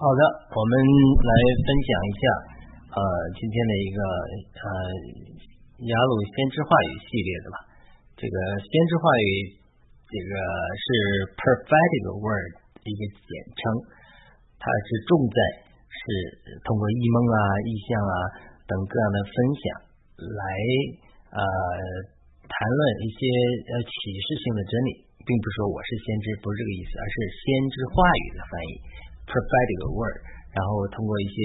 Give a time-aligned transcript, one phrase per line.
[0.00, 0.22] 好的，
[0.56, 2.22] 我们来分享一下
[2.88, 3.00] 呃
[3.36, 4.68] 今天的一个呃
[5.76, 7.56] 雅鲁先知话语系列的吧。
[8.16, 9.60] 这个先知话语，
[10.08, 10.32] 这个
[10.72, 10.84] 是
[11.36, 12.48] prophetic word
[12.80, 13.28] 的一个简
[13.60, 13.60] 称，
[14.56, 16.00] 它是重在是
[16.64, 18.14] 通过异梦啊、意象啊
[18.64, 19.64] 等各样的分享
[20.16, 20.40] 来
[21.28, 21.40] 呃
[22.48, 23.20] 谈论一些
[23.68, 28.72] 呃启示性的真理，并不是说我是先知，不是这个意思，而是先知话语的翻译。
[29.30, 30.16] Prophetic word，
[30.50, 31.38] 然后通过一些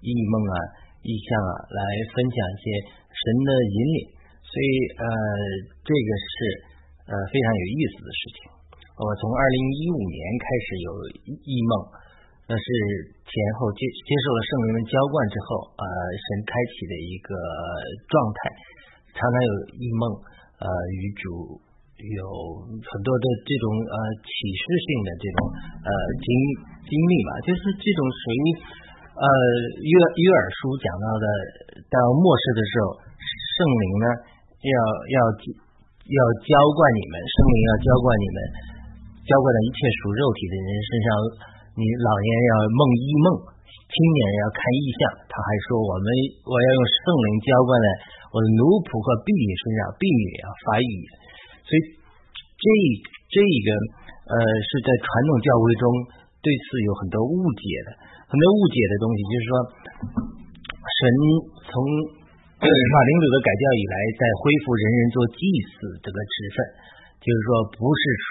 [0.00, 0.56] 异梦啊、
[1.04, 2.64] 意象啊来分享一些
[3.12, 3.98] 神的引领，
[4.40, 5.04] 所以呃
[5.84, 6.34] 这个是
[7.04, 8.38] 呃非常有意思的事情。
[8.96, 10.88] 我从二零一五年开始有
[11.44, 11.72] 异梦，
[12.48, 12.64] 那是
[13.28, 15.84] 前后接接受了圣灵的浇灌之后，呃
[16.16, 17.36] 神开启的一个
[18.08, 18.38] 状态，
[19.12, 20.02] 常常有异梦，
[20.64, 21.60] 呃与主
[21.96, 22.20] 有
[22.68, 25.38] 很多的这种呃启示性的这种
[25.80, 26.28] 呃经
[26.84, 28.42] 经历嘛，就是这种属于
[29.16, 29.26] 呃
[29.80, 31.26] 约约尔书讲到的，
[31.88, 34.06] 到末世的时候，圣灵呢
[34.60, 34.76] 要
[35.08, 35.18] 要
[36.04, 38.38] 要浇灌你们，圣灵要浇灌你们，
[39.24, 41.08] 浇灌在一切属肉体的人身上。
[41.76, 43.26] 你老年要梦一梦，
[43.72, 45.00] 青年要看异象。
[45.28, 46.08] 他还说我们
[46.48, 47.88] 我要用圣灵浇灌在
[48.32, 50.92] 我的奴仆和婢女身上，婢女要发语。
[51.66, 51.80] 所以
[52.56, 52.66] 这
[53.26, 53.68] 这个
[54.30, 55.84] 呃是在传统教会中
[56.38, 57.90] 对此有很多误解的，
[58.30, 59.52] 很多误解的东西，就是说
[60.86, 60.98] 神
[61.66, 61.74] 从
[62.62, 65.42] 马丁路德改教以来，在恢复人人做祭
[65.74, 66.56] 司这个职分，
[67.18, 68.02] 就是说不是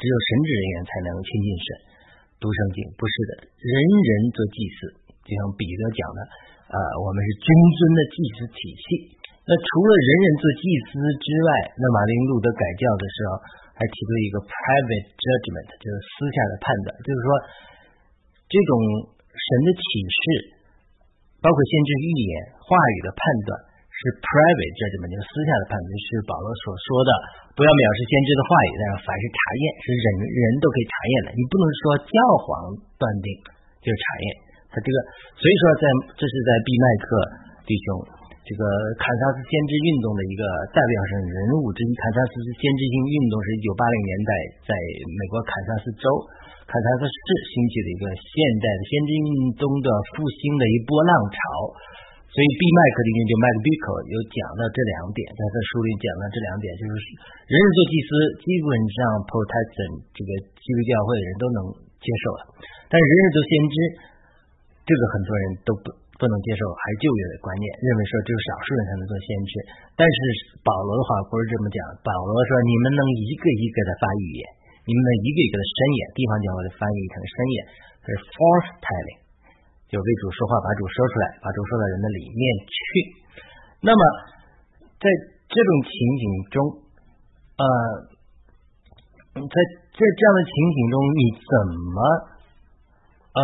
[0.00, 1.66] 只有神职人员才能亲近神、
[2.42, 4.78] 读圣经，不是的，人人做祭司，
[5.22, 6.20] 就像彼得讲的，
[6.72, 9.21] 呃，我们是君尊的祭司体系。
[9.42, 13.30] 那除了人人做祭司之外，那马丁路德改教的时候
[13.74, 17.28] 还提出一个 private judgment，就是私下的判断，就是说
[18.46, 18.72] 这种
[19.34, 20.22] 神的启示，
[21.42, 23.18] 包括先知预言、话语的判
[23.50, 23.50] 断
[23.90, 27.10] 是 private judgment，就是私下的判断，是保罗所说的，
[27.58, 32.16] 不要藐视先知的话语，但是凡是查验，是人人都可以查验的，你不能说教
[32.46, 33.26] 皇断定
[33.82, 34.26] 就是查验，
[34.70, 34.96] 他这个，
[35.34, 37.06] 所以说在这是在毕麦克
[37.66, 38.21] 弟兄。
[38.42, 38.62] 这个
[38.98, 40.42] 堪萨斯先知运动的一个
[40.74, 44.30] 代表性人物之一，堪萨斯先知性运动是一九八零年代
[44.66, 44.70] 在
[45.14, 46.06] 美国堪萨斯州
[46.66, 49.88] 堪萨斯市兴起的一个现代的先知运动的
[50.18, 51.38] 复兴的一波浪潮。
[52.32, 56.92] 所以，毕麦克的研究麦克比克有讲到这两点，在这书里讲到这两点，就是
[57.44, 58.08] 人人做祭司，
[58.40, 61.58] 基本上 Protestant 这个基督教会的人都能
[62.00, 62.42] 接受了，
[62.88, 63.76] 但人人做先知，
[64.88, 65.86] 这个很多人都不。
[66.22, 69.52] 不能接受还旧约的观念，认为说只有少数人才能做先知。
[69.98, 70.16] 但是
[70.62, 74.42] 保罗的话不是这么讲，保罗说你们能一个一个的发语言，
[74.86, 77.56] 你们能一个一个的申言，地方讲话的翻译成申言，
[78.06, 79.18] 是 forth telling，
[79.90, 82.78] 就为主说话，把主说出来，把主说到人的里面去。
[83.82, 84.02] 那么
[85.02, 85.10] 在
[85.50, 85.90] 这种情
[86.22, 86.56] 景中，
[87.58, 87.66] 呃，
[89.42, 89.56] 在
[89.90, 91.52] 在这样的情景中，你怎
[91.90, 91.98] 么
[93.34, 93.42] 呃？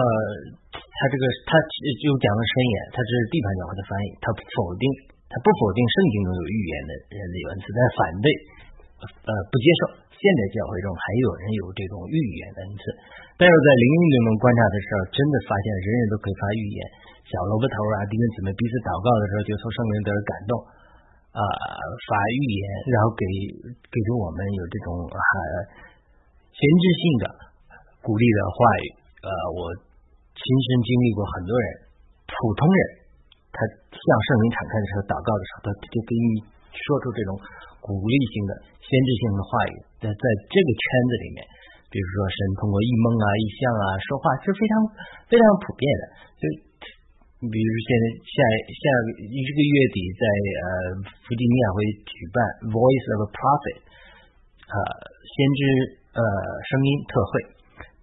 [0.99, 1.55] 他这个他
[2.03, 4.85] 就讲了申言，他这是地盘讲话的翻译，他否定，
[5.31, 8.27] 他不否定圣经中有预言的人的文字，但反对，
[9.07, 9.83] 呃，不接受。
[10.19, 12.83] 现代教会中还有人有这种预言的文字，
[13.39, 16.79] 但是在灵运动中观察的时候，真的发现人人都可以发预言。
[17.31, 20.53] 小萝卜头啊，弟兄姊妹彼此祷告的时候，就从圣灵得感动
[21.31, 21.41] 啊，
[22.11, 23.23] 发预言，然后给
[23.87, 25.23] 给出我们有这种啊
[26.51, 27.25] 先知性的
[28.03, 28.85] 鼓励的话语，
[29.23, 29.87] 呃，我。
[30.39, 31.67] 亲身经历过很多人，
[32.31, 32.81] 普通人，
[33.51, 33.59] 他
[33.91, 37.35] 向圣灵敞开的时候，祷告的时候，他就给你说出这种
[37.83, 39.75] 鼓励性的、先知性的话语。
[39.99, 41.43] 在在这个圈子里面，
[41.91, 44.73] 比如说神通过异梦啊、异象啊说话，是非常
[45.27, 46.03] 非常普遍的。
[46.39, 46.43] 就
[47.43, 48.83] 你比如现在下下
[49.19, 50.23] 这个月底在
[50.63, 50.67] 呃
[51.27, 52.39] 弗吉尼亚会举办
[52.71, 53.79] Voice of a Prophet
[54.71, 54.77] 啊
[55.27, 55.61] 先知
[56.15, 56.23] 呃
[56.63, 57.33] 声音特会，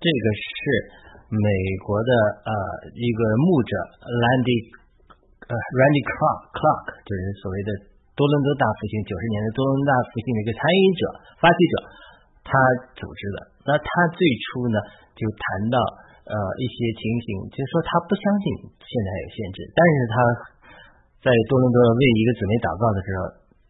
[0.03, 1.04] 这个是。
[1.31, 1.49] 美
[1.81, 2.11] 国的
[2.45, 2.51] 呃
[2.93, 3.71] 一个牧者
[4.05, 4.59] Randy
[5.49, 7.69] 呃 Randy Clark Clark 就是所谓的
[8.13, 11.01] 多伦多大复兴九十年的多伦多大复兴的一个参与者
[11.41, 11.73] 发起者，
[12.45, 12.53] 他
[12.93, 13.37] 组织的。
[13.65, 14.77] 那他最初呢
[15.17, 15.77] 就谈到
[16.29, 18.45] 呃一些情形，就是说他不相信
[18.85, 20.15] 现在有限制，但是他
[21.25, 23.19] 在多伦多为一个姊妹祷告的时候，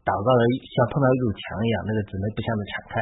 [0.04, 2.94] 祷告的像碰到一堵墙一样，那个姊妹不向他敞开。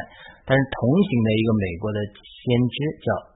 [0.46, 3.33] 但是同行的一个美国的先知叫。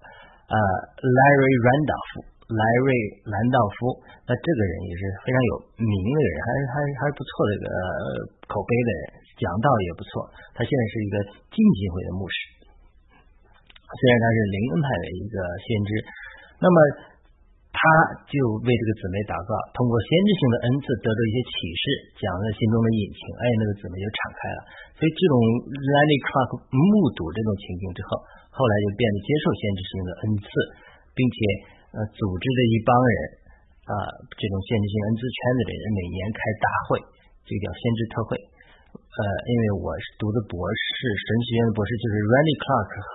[0.48, 0.56] 呃
[1.04, 7.66] ，Larry Randolph，Larry 兰道夫，那这个人也是非常有名的人，还是还是还是不错的一个
[8.48, 9.02] 口碑的人，
[9.36, 10.24] 讲道也不错。
[10.56, 11.14] 他现在是一个
[11.52, 12.36] 浸信会的牧师，
[13.92, 15.90] 虽然他是灵恩派的一个先知。
[16.58, 16.76] 那么
[17.70, 17.78] 他
[18.26, 18.34] 就
[18.66, 21.82] 为这个姊妹祷告，通过先知性的恩赐得到一些启示，
[22.18, 24.58] 讲了心中的隐情，哎，那个姊妹就敞开了。
[24.98, 25.36] 所以这种
[25.70, 28.10] Randy Clark 目睹这种情景之后，
[28.58, 30.50] 后来就变得接受先知性的恩赐，
[31.14, 31.38] 并且
[31.94, 33.14] 呃组织的一帮人
[33.86, 33.92] 啊，
[34.34, 36.98] 这种先知性恩赐圈子的人每年开大会，
[37.46, 38.34] 这个叫先知特会。
[38.98, 40.90] 呃，因为我是读的博士，
[41.22, 42.90] 神学院的博士，就是 Randy Clark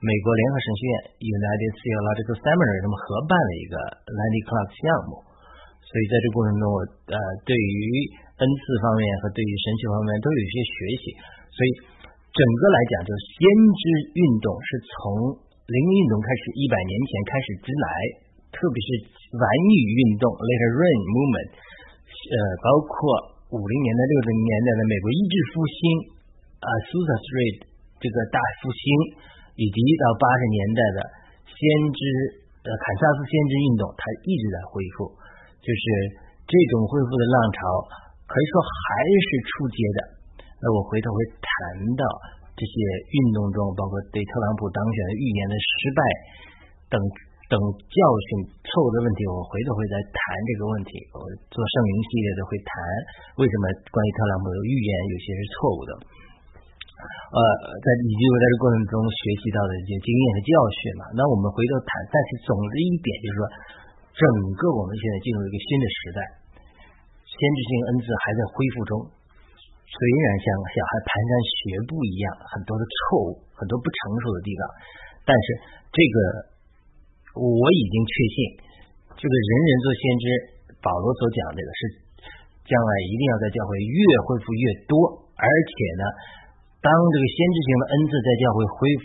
[0.00, 0.92] 美国联合神学院
[1.28, 3.76] United Theological Seminary 他们合办了一个
[4.08, 5.20] Randy Clark 项目，
[5.84, 6.80] 所以在这过程中，我
[7.12, 7.76] 呃对于
[8.40, 10.74] 恩赐方面和对于神学方面都有一些学
[11.04, 11.04] 习。
[11.52, 11.68] 所以
[12.30, 13.82] 整个来讲，就是先知
[14.14, 15.34] 运动是从
[15.66, 17.86] 灵运动开始，一百年前开始之来，
[18.54, 18.88] 特别是
[19.34, 22.94] 晚语运动 Later Rain Movement，呃，包括
[23.54, 25.78] 五零年代、六零年代的美国意志复兴
[26.62, 27.56] 啊，Susa Street
[27.98, 28.82] 这个大复兴。
[29.60, 30.98] 以及到八十年代的
[31.44, 31.60] 先
[31.92, 32.00] 知
[32.64, 35.12] 呃堪萨斯先知运动，它一直在恢复，
[35.60, 35.84] 就是
[36.48, 37.60] 这种恢复的浪潮，
[38.24, 40.00] 可以说还是初阶的。
[40.60, 41.50] 那我回头会谈
[41.96, 42.04] 到
[42.52, 42.74] 这些
[43.08, 46.00] 运动中，包括对特朗普当选的预言的失败
[46.92, 46.96] 等
[47.48, 47.98] 等教
[48.28, 48.28] 训、
[48.62, 50.92] 错误的问题，我回头会再谈这个问题。
[51.16, 52.70] 我做圣灵系列的会谈
[53.40, 55.90] 为什么关于特朗普的预言有些是错误的。
[57.00, 57.40] 呃，
[57.80, 61.88] 在以及我在这过程中学习到的一些经验和教训嘛，那我们回头谈。
[62.12, 63.42] 但是总之一点就是说，
[64.12, 64.22] 整
[64.60, 66.18] 个我们现在进入一个新的时代，
[67.24, 68.92] 先知性恩赐还在恢复中。
[69.90, 71.58] 虽然像小孩蹒跚学
[71.90, 72.94] 步一样，很多的错
[73.26, 74.62] 误，很多不成熟的地方，
[75.26, 75.46] 但是
[75.90, 76.16] 这个
[77.34, 78.36] 我已经确信，
[79.18, 80.24] 这个人人做先知，
[80.78, 81.80] 保罗所讲这个是
[82.70, 84.94] 将来一定要在教会越恢复越多，
[85.34, 86.04] 而且呢。
[86.80, 88.88] 当这个先知性的恩赐在教会恢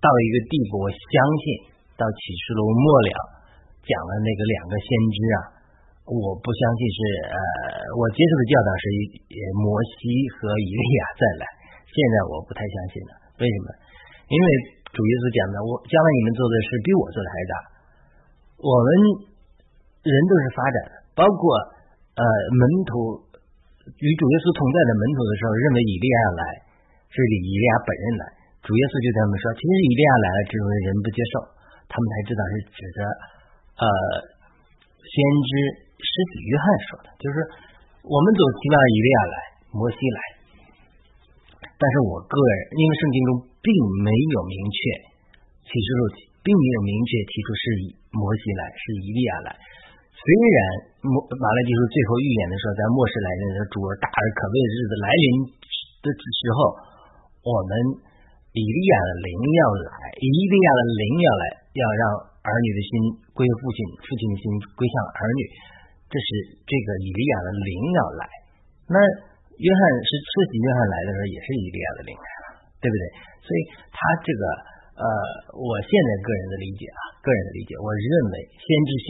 [0.00, 1.44] 到一个地步，我相信
[2.00, 3.12] 到启示录末了
[3.84, 5.38] 讲的那个两个先知啊，
[6.08, 7.38] 我不相信是呃，
[7.92, 8.84] 我接受的教导是
[9.60, 11.44] 摩西和以利亚再来。
[11.84, 13.68] 现在我不太相信了，为什么？
[14.28, 14.46] 因为
[14.88, 17.54] 主耶稣讲的，我将来你们做的事比我做的还大。
[18.60, 18.88] 我们
[20.04, 21.40] 人都是发展的，包括
[22.16, 22.22] 呃
[22.56, 22.92] 门徒
[24.00, 26.44] 与主耶稣同在的门徒的时候，认为以利亚来。
[27.08, 28.24] 是以利亚本人来，
[28.60, 29.48] 主耶稣就这么说。
[29.56, 31.34] 其实以利亚来了之后，人不接受，
[31.88, 32.98] 他们才知道是指着
[33.80, 33.84] 呃
[35.00, 35.50] 先知
[35.98, 37.36] 施洗约翰说的，就是
[38.06, 39.36] 我们总希望以利亚来，
[39.74, 40.20] 摩西来，
[41.74, 43.68] 但是我个人因为圣经中并
[44.06, 44.78] 没有明确
[45.66, 46.00] 启示录
[46.40, 47.84] 并没有明确提出是以
[48.14, 49.50] 摩西来，是以利亚来。
[50.18, 50.58] 虽然
[51.06, 55.26] 摩马拉基书最后预言的时候，在末世来临的主儿大而可畏的日子来临
[56.02, 56.58] 的时候。
[57.38, 57.70] 我们
[58.52, 62.02] 以利亚的灵要来，以利亚的灵要来，要让
[62.44, 62.90] 儿女的心
[63.32, 64.44] 归父亲，父亲的心
[64.76, 65.42] 归向儿女。
[66.08, 66.28] 这是
[66.64, 68.22] 这个以利亚的灵要来。
[68.88, 68.96] 那
[69.60, 72.46] 约翰是次洗约翰来的时候，也是以利亚的灵来了，
[72.80, 73.04] 对不对？
[73.44, 73.60] 所以
[73.92, 74.42] 他这个
[74.98, 75.06] 呃，
[75.54, 79.08] 我现在个人的理解啊，个人的理解，我认为先知性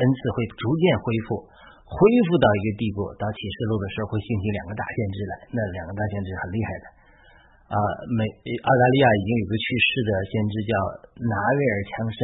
[0.00, 1.44] 恩赐会逐渐恢复，
[1.86, 1.96] 恢
[2.26, 6.86] 复到一个地步，到启示录的时候会兴起两个大先知来，那两个大先知很厉害的。
[7.70, 7.76] 啊，
[8.10, 10.72] 美澳大利亚已经有个去世的先知叫
[11.22, 12.18] 拿维尔强森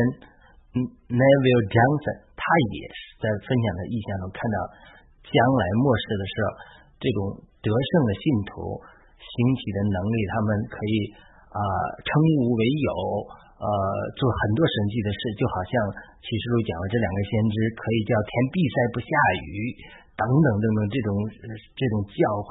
[0.74, 2.42] 嗯，Neville Johnson，他
[2.74, 4.56] 也是在分享的意象中看到
[5.24, 6.46] 将来末世的时候，
[7.00, 7.18] 这种
[7.64, 8.78] 得胜的信徒
[9.16, 10.94] 兴起的能力，他们可以
[11.50, 11.60] 啊
[12.04, 12.08] 称
[12.44, 12.90] 无为有，
[13.56, 13.66] 呃
[14.14, 15.72] 做很多神迹的事，就好像
[16.20, 19.08] 启示录讲的这两个先知可以叫天闭塞不下
[19.44, 19.52] 雨，
[20.14, 21.08] 等等等等这种
[21.72, 22.48] 这种教会。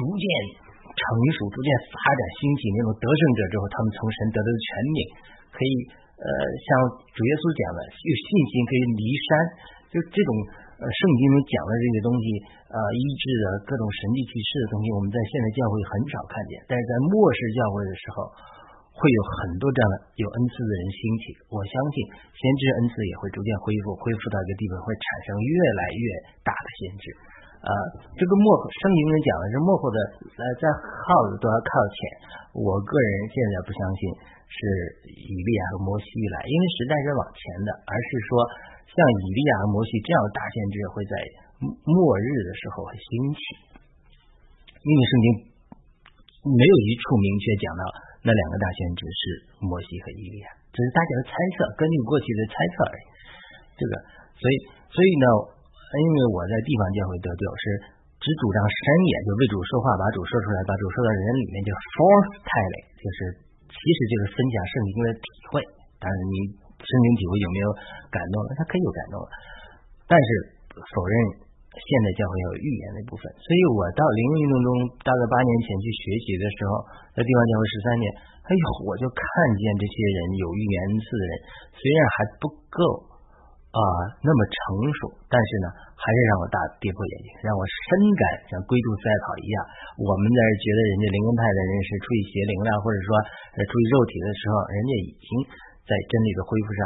[0.00, 0.24] 逐渐
[0.88, 1.00] 成
[1.36, 4.98] 熟，逐渐发展兴起那种得胜者之后，他们从神得到的权柄，
[5.52, 5.72] 可以
[6.20, 6.28] 呃
[6.68, 6.68] 像
[7.16, 9.28] 主耶稣讲的，有信心可以离山，
[9.88, 10.30] 就这种
[10.76, 12.24] 呃圣经里讲的这些东西，
[12.68, 18.28] 呃医治的各种神迹启示的东西，我们在现在教会很少看见，但是在末世教会的时候，
[18.92, 21.24] 会有很多这样的有恩赐的人兴起。
[21.48, 21.96] 我相信
[22.36, 26.04] 先知恩赐也会逐渐恢复，恢复到一个地步，会产生越来越
[26.44, 27.04] 大的先知。
[27.60, 27.70] 呃，
[28.16, 29.98] 这个幕后圣经里讲的是幕后的，
[30.32, 31.98] 呃，在耗子都要靠前。
[32.56, 34.00] 我个人现在不相信
[34.48, 34.58] 是
[35.04, 38.30] 以利亚和摩西来，因为时代是往前的，而是说
[38.88, 41.14] 像以利亚和摩西这样的大先知会在
[41.84, 43.40] 末日的时候会兴起。
[44.80, 45.26] 因为圣经
[46.48, 47.82] 没有一处明确讲到
[48.24, 49.22] 那两个大先知是
[49.60, 53.04] 摩西和以利亚，只是大家的猜测，根据过去的猜测而已。
[53.76, 53.92] 这个，
[54.40, 54.54] 所以，
[54.88, 55.59] 所以呢？
[55.98, 57.64] 因为我在地方教会得救，是
[58.22, 58.78] 只主张深
[59.10, 63.18] 也，就为主说话，把主说出来，把主说到人里面，就 forth telling，就是
[63.66, 65.54] 其实就是分享圣经的体会。
[65.98, 66.34] 但是你
[66.78, 67.66] 深深体会有没有
[68.06, 68.54] 感动了？
[68.54, 69.18] 他可以有感动，
[70.06, 70.28] 但是
[70.78, 71.12] 否认
[71.74, 73.26] 现代教会有预言的部分。
[73.42, 74.68] 所以我到灵运动中
[75.02, 76.70] 大概八年前去学习的时候，
[77.18, 78.06] 在地方教会十三年，
[78.46, 79.24] 哎呦，我就看
[79.58, 81.32] 见这些人有预言字的人，
[81.74, 83.09] 虽然还不够。
[83.70, 83.78] 啊，
[84.18, 84.58] 那么成
[84.98, 87.86] 熟，但是呢，还是让我大跌破眼镜，让我深
[88.18, 89.56] 感像龟兔赛跑一样。
[89.94, 93.08] 我们在觉得人家灵恩派的人是出于邪灵了，或者说
[93.62, 95.30] 出于肉体的时候，人家已经
[95.86, 96.80] 在真理的恢复上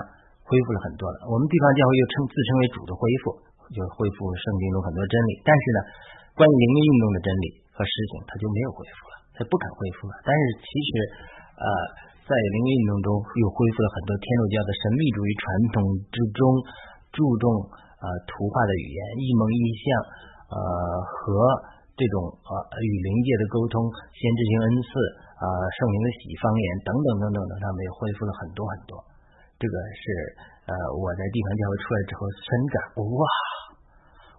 [0.44, 1.24] 恢复了很多了。
[1.32, 3.32] 我们地方教会又称自称为主的恢复，
[3.72, 5.40] 就恢复圣经中很多真理。
[5.40, 5.78] 但是呢，
[6.36, 10.20] 关于灵运动的真理和实情，他就没有恢复了，他不敢恢复了。
[10.20, 10.88] 但是其实，
[11.56, 11.64] 呃。
[12.24, 15.44] 在灵异运动中，又恢复了很多天主教的神秘主义传
[15.76, 15.76] 统
[16.08, 16.40] 之中
[17.12, 17.44] 注重
[18.00, 19.84] 呃图画的语言、异蒙异象
[20.48, 20.56] 呃
[21.04, 21.28] 和
[21.92, 23.76] 这种呃与灵界的沟通、
[24.08, 24.88] 先知性恩赐
[25.36, 25.44] 啊
[25.76, 28.96] 圣灵的喜方言等等等等的，他们也恢复了很多很多。
[29.60, 30.02] 这个是
[30.64, 33.20] 呃我在地方教会出来之后深感哇，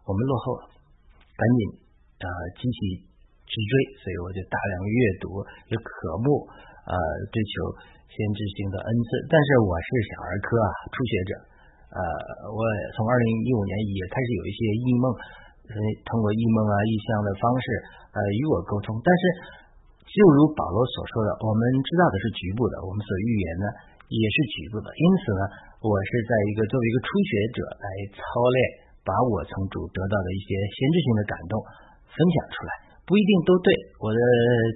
[0.02, 0.74] 我们落后了，
[1.38, 1.60] 赶紧
[2.26, 2.28] 啊
[2.58, 3.06] 积极
[3.46, 5.38] 去追，所以我就大量阅读，
[5.70, 6.50] 也渴慕。
[6.86, 6.94] 呃，
[7.34, 7.54] 追求
[8.06, 11.32] 先知性的恩赐，但是我是小儿科啊，初学者。
[11.96, 12.00] 呃，
[12.52, 12.60] 我
[12.94, 15.06] 从二零一五年也开始有一些异梦，
[15.72, 15.74] 呃
[16.06, 17.66] 通过异梦啊、异象的方式，
[18.12, 19.00] 呃，与我沟通。
[19.00, 19.24] 但是，
[20.04, 23.66] 就如保罗所说的，我们知道的是局部的，我们所预言的
[24.12, 24.92] 也是局部的。
[24.92, 25.44] 因此呢，
[25.82, 28.22] 我是在一个作为一个初学者来操
[28.54, 28.58] 练，
[29.08, 31.58] 把我从主得到的一些先知性的感动
[32.12, 32.72] 分享出来。
[33.08, 34.20] 不一定都对，我的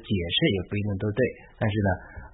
[0.05, 1.21] 解释也不一定都对，
[1.59, 1.89] 但是呢，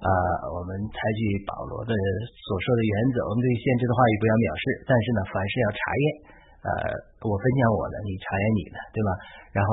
[0.05, 0.09] 呃，
[0.53, 1.91] 我们采取保罗的
[2.29, 6.05] 所说的原则，我们对限制的话语不要藐视，但是呢，凡事要查验，
[6.61, 6.69] 呃，
[7.25, 9.09] 我分享我的，你查验你的，对吧？
[9.49, 9.69] 然后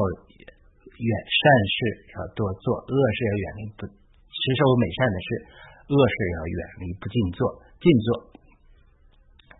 [0.88, 1.76] 远善事
[2.16, 5.28] 要多做，恶事要远离不持守美善的事，
[5.92, 7.44] 恶事要远离不尽做，
[7.76, 8.32] 尽做。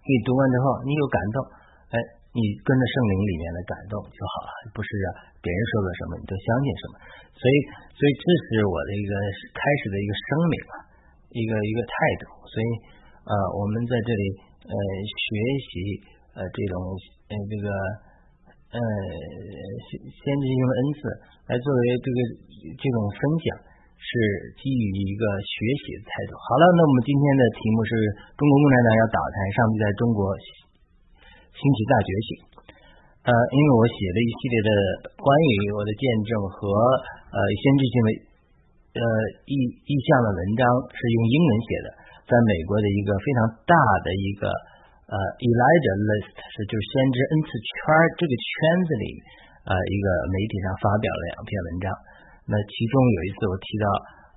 [0.08, 1.36] 你读完之后，你有感动，
[1.92, 2.21] 哎。
[2.32, 4.88] 你跟着圣灵里面的感动就好了，不是
[5.44, 6.94] 别人说了什么你都相信什么。
[7.36, 7.54] 所以，
[7.92, 9.12] 所以这是我的一个
[9.52, 10.74] 开始的一个声明啊，
[11.28, 11.92] 一个一个态
[12.24, 12.32] 度。
[12.48, 12.68] 所以，
[13.28, 14.24] 呃，我们在这里
[14.64, 15.24] 呃学
[15.60, 15.70] 习
[16.32, 16.74] 呃这种
[17.28, 17.66] 呃这个
[18.72, 18.78] 呃
[19.92, 21.00] 先先知性的恩赐，
[21.52, 22.16] 来作为这个
[22.80, 23.60] 这种分享，
[24.00, 24.10] 是
[24.56, 25.52] 基于一个学
[25.84, 26.40] 习的态度。
[26.48, 27.92] 好了，那我们今天的题目是
[28.40, 30.32] 中国共产党要倒台，上帝在中国。
[31.62, 32.28] 兴起大觉醒，
[33.22, 34.70] 呃，因为我写了一系列的
[35.14, 36.58] 关于我的见证和
[37.30, 38.08] 呃先知性的
[38.98, 39.02] 呃
[39.46, 39.54] 意
[39.86, 41.88] 意向的文章，是用英文写的，
[42.26, 44.50] 在美国的一个非常大的一个
[45.06, 47.72] 呃 Elijah List 是就是先知恩赐圈
[48.18, 48.50] 这个圈
[48.82, 49.06] 子里
[49.70, 51.86] 呃一个媒体上发表了两篇文章。
[52.50, 53.86] 那其中有一次我提到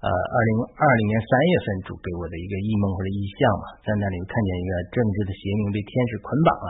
[0.05, 6.53] 呃二零二零年三月份主给我的一个异梦或者意象嘛，在那里看见一个政治的邪灵被天使捆绑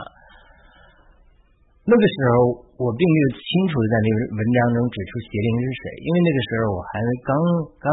[1.86, 7.30] 那个时候，我并没有清楚的在那个文章中指出邪灵是谁，因为那个时候我还刚
[7.78, 7.86] 刚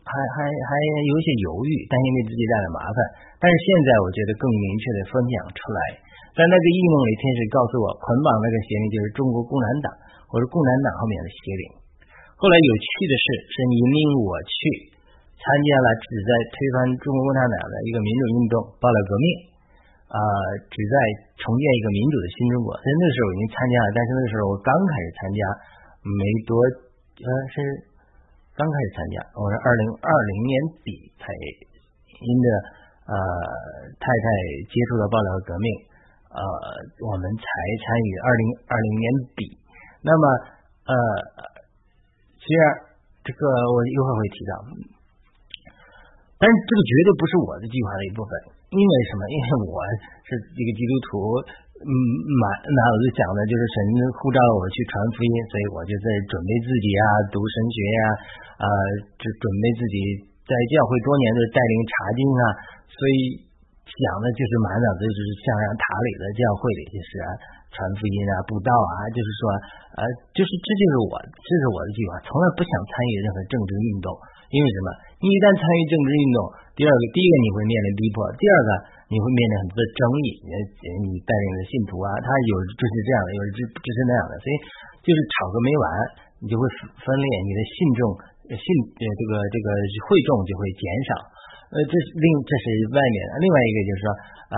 [0.00, 0.70] 还还还
[1.04, 2.96] 有一些犹豫，担心给自己带来麻烦。
[3.36, 5.80] 但是现在，我觉得更明确的分享出来，
[6.32, 9.92] 在那个异梦里，天使告诉我，捆绑那个邪灵就是中国共产党
[10.32, 11.64] 或者共产党后面的邪灵。
[12.40, 14.88] 后来有趣的是，是你命我去
[15.36, 19.53] 参加了旨在推翻中国共产党的一个民主运动——爆料革命。
[20.14, 20.18] 啊，
[20.70, 20.96] 旨在
[21.42, 22.70] 重建一个民主的新中国。
[22.78, 25.40] 所以那个时候已经参加了，但是那个时候我刚开始参加，
[26.06, 26.54] 没多，
[27.18, 27.56] 呃，是
[28.54, 29.26] 刚开始参加。
[29.34, 30.54] 我是二零二零年
[30.86, 32.46] 底才因着
[33.10, 33.14] 呃
[33.98, 34.26] 太太
[34.70, 35.66] 接触到爆料革命，
[36.30, 36.46] 呃，
[37.02, 37.44] 我们才
[37.82, 39.42] 参与二零二零年底。
[39.98, 40.24] 那么
[40.86, 40.94] 呃，
[42.38, 42.62] 虽然
[43.26, 44.52] 这个我一会儿会提到，
[46.38, 48.53] 但是这个绝对不是我的计划的一部分。
[48.74, 49.20] 因为什么？
[49.30, 49.78] 因为我
[50.26, 51.38] 是一个基督徒，
[51.78, 51.90] 嗯，
[52.42, 53.76] 满脑子想的就是神
[54.18, 58.00] 呼召我去传福音，所以我就在准备自己啊，读神学呀，
[58.62, 58.66] 啊，
[59.14, 59.96] 就准备自己
[60.42, 62.42] 在教会多年的带领查经啊，
[62.90, 63.16] 所以
[63.86, 67.10] 想的就是满脑子就是像让塔里的教会里就是
[67.74, 69.42] 传福音啊，布道啊，就是说，
[69.98, 70.00] 呃，
[70.30, 74.14] 就是这就是我，这是我的计划，从来不想参与任何政治运动。
[74.54, 74.88] 因为什么？
[75.18, 76.38] 你一旦参与政治运动，
[76.78, 78.70] 第二个，第一个你会面临逼迫，第二个
[79.10, 80.26] 你会面临很多的争议。
[80.46, 80.50] 你
[81.02, 84.54] 你带领的信徒啊，他有支持这样的，有支支持那样的，所以
[85.02, 85.84] 就是吵个没完，
[86.38, 86.62] 你就会
[87.02, 88.00] 分裂，你的信众
[88.54, 89.66] 信呃这个这个
[90.06, 91.10] 会众就会减少。
[91.74, 92.64] 呃，这是另这是
[92.94, 94.06] 外面的，另外一个就是说
[94.54, 94.56] 呃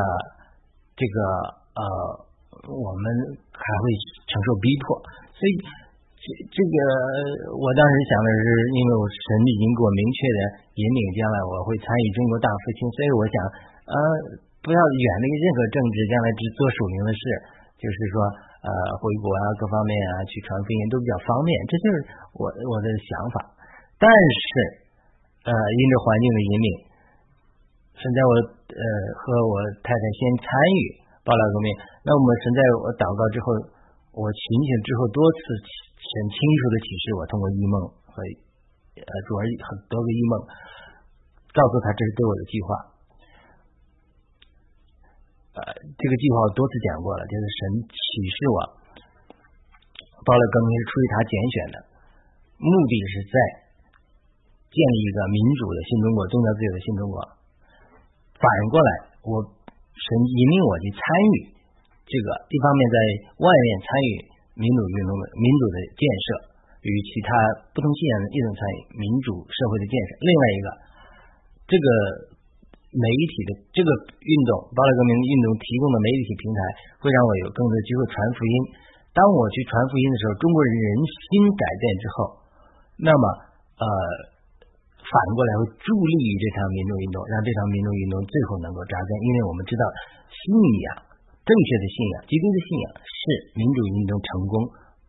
[0.92, 1.16] 这个
[1.72, 1.82] 呃
[2.70, 3.04] 我们
[3.54, 3.84] 还会
[4.26, 4.86] 承受逼迫，
[5.34, 5.52] 所以。
[6.26, 6.74] 这这个
[7.54, 10.38] 我当时想的是，因为我神已经给我明确的
[10.74, 13.36] 引领，将来我会参与中国大复兴，所以我想，
[13.86, 13.96] 呃，
[14.58, 17.22] 不要远离任何政治，将来只做署名的事，
[17.78, 18.26] 就是说
[18.58, 21.96] 呃回国啊，各方面啊去传福音都比较方便，这就是
[22.34, 23.36] 我我的想法。
[24.02, 24.42] 但是
[25.46, 26.68] 呃，因着环境的引领，
[28.02, 28.32] 现在我
[28.66, 28.82] 呃
[29.14, 29.54] 和我
[29.86, 31.68] 太太先参与报道革命，
[32.06, 33.46] 那我们神在我祷告之后，
[34.14, 35.42] 我醒醒之后多次
[35.98, 37.74] 很清楚的启示我，通过异梦
[38.14, 38.14] 和
[38.94, 40.32] 呃主要很多个异梦，
[41.50, 42.68] 告诉他这是对我的计划。
[45.58, 47.60] 呃，这个计划我多次讲过了，就是神
[47.90, 47.98] 启
[48.30, 48.58] 示我，
[50.22, 51.76] 报了革命是出于他拣选的，
[52.54, 53.36] 目的是在
[54.70, 57.18] 建立一个民主的新中国，宗教自由的新中国。
[58.38, 58.90] 反过来，
[59.26, 61.02] 我神引领我去参
[61.34, 61.55] 与
[62.06, 62.96] 这个，一方面在
[63.42, 64.10] 外面参与
[64.54, 66.26] 民主运动的民主的建设，
[66.86, 67.28] 与其他
[67.74, 70.66] 不同信仰的一同参与民主社会的建设；另外一个，
[71.66, 71.86] 这个
[72.94, 73.90] 媒体的这个
[74.22, 76.58] 运动，巴勒革命运动提供的媒体平台，
[77.02, 78.54] 会让我有更多的机会传福音。
[79.10, 82.16] 当我去传福音的时候，中国人人心改变之后，
[83.02, 83.24] 那么
[83.82, 83.86] 呃。
[85.06, 89.10] 反过来会助力于这场民主运动，让这场民主运动最后能够扎根。
[89.22, 89.86] 因为我们知道，
[90.34, 90.42] 信
[90.82, 91.05] 仰
[91.46, 93.20] 正确的信仰，基督的信仰是
[93.54, 94.54] 民主运动成功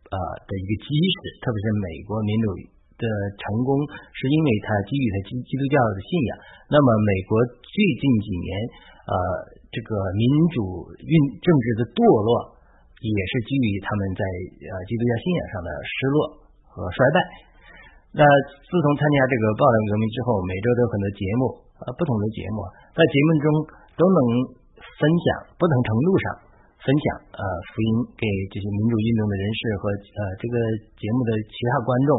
[0.06, 0.16] 呃
[0.46, 1.42] 的一个基石。
[1.42, 2.46] 特别是美国民主
[2.94, 3.04] 的
[3.42, 3.74] 成功，
[4.14, 6.30] 是因为它基于它基基督教的信仰。
[6.70, 8.50] 那么，美国最近几年
[9.02, 9.14] 呃
[9.74, 12.30] 这个民主运政治的堕落，
[13.02, 14.22] 也是基于他们在
[14.62, 16.18] 呃基督教信仰上的失落
[16.70, 17.18] 和衰败。
[18.14, 18.22] 那
[18.62, 21.42] 自从参加这个暴乱革命之后，每周都有很多节目
[21.82, 22.62] 啊，不同的节目，
[22.94, 23.46] 在节目中
[23.98, 24.18] 都能
[24.98, 26.24] 分享不同程度上
[26.82, 27.06] 分享
[27.38, 30.54] 呃福音给这些民主运动的人士和呃这个
[30.98, 32.10] 节目的其他观众。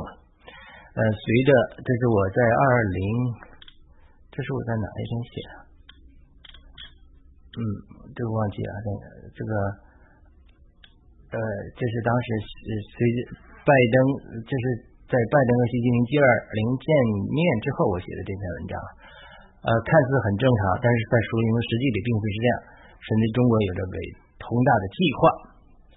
[0.95, 1.49] 呃，随着
[1.83, 2.63] 这是我在二
[2.95, 2.99] 零，
[4.31, 5.51] 这是我在哪一天写的？
[7.55, 7.61] 嗯，
[8.15, 8.71] 这个忘记了。
[9.35, 9.51] 这个
[11.35, 11.37] 呃，
[11.75, 12.27] 这是当时
[12.95, 13.17] 随着
[13.67, 13.95] 拜登，
[14.47, 14.89] 这是。
[15.09, 16.85] 在拜登和习近平 G 二零见
[17.33, 18.77] 面之后，我写的这篇文章，
[19.59, 22.51] 呃，看似很正常，但是在说明实际里并不是这样，
[23.03, 23.95] 甚至中国有着伟
[24.39, 25.19] 宏大的计划。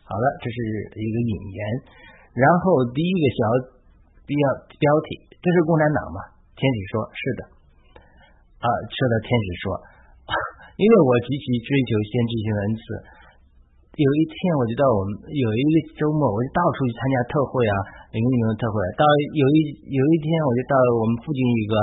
[0.02, 0.56] 好了，这是
[0.98, 1.60] 一个引言，
[2.34, 3.40] 然后第一个小
[4.26, 4.34] 标
[4.66, 6.20] 标题，这是共产党嘛？
[6.58, 7.40] 天使说，是的，
[8.60, 9.64] 啊，说的天使说，
[10.76, 12.82] 因为我极其追求先知性的恩赐。
[13.92, 17.76] 有一天，我就到我们有一个周末，我就到处去参加特会啊，
[18.16, 18.76] 灵运的特会。
[18.96, 19.04] 到
[19.36, 21.74] 有一有一天，我就到我们附近一个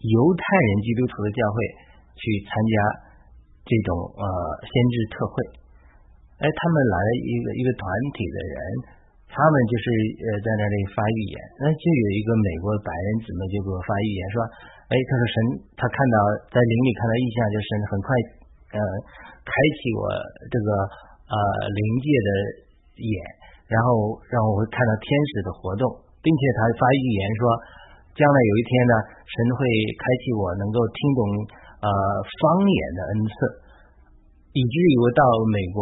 [0.00, 1.56] 犹太人基督徒的教会
[2.16, 2.74] 去参加
[3.68, 4.24] 这种呃
[4.64, 5.34] 先知特会。
[6.40, 7.84] 哎，他们来了一个一个团
[8.16, 8.56] 体的人，
[9.28, 9.86] 他们就是
[10.24, 11.36] 呃在那里发预言。
[11.60, 14.36] 那就有一个美国白人姊妹就给我发预言说，
[14.88, 15.36] 哎，他说神
[15.76, 16.16] 他看到
[16.48, 18.08] 在灵里看到异象，就是很快
[18.76, 18.80] 呃
[19.44, 20.04] 开启我
[20.52, 20.70] 这个。
[21.30, 22.28] 呃，灵界的
[22.98, 23.14] 眼，
[23.70, 25.86] 然后让我会看到天使的活动，
[26.18, 27.42] 并且他发预言说，
[28.20, 29.64] 将来有一天呢，神会
[29.96, 31.20] 开启我能够听懂
[31.80, 31.88] 呃
[32.20, 33.34] 方言的恩赐，
[34.52, 35.80] 以至于我到美国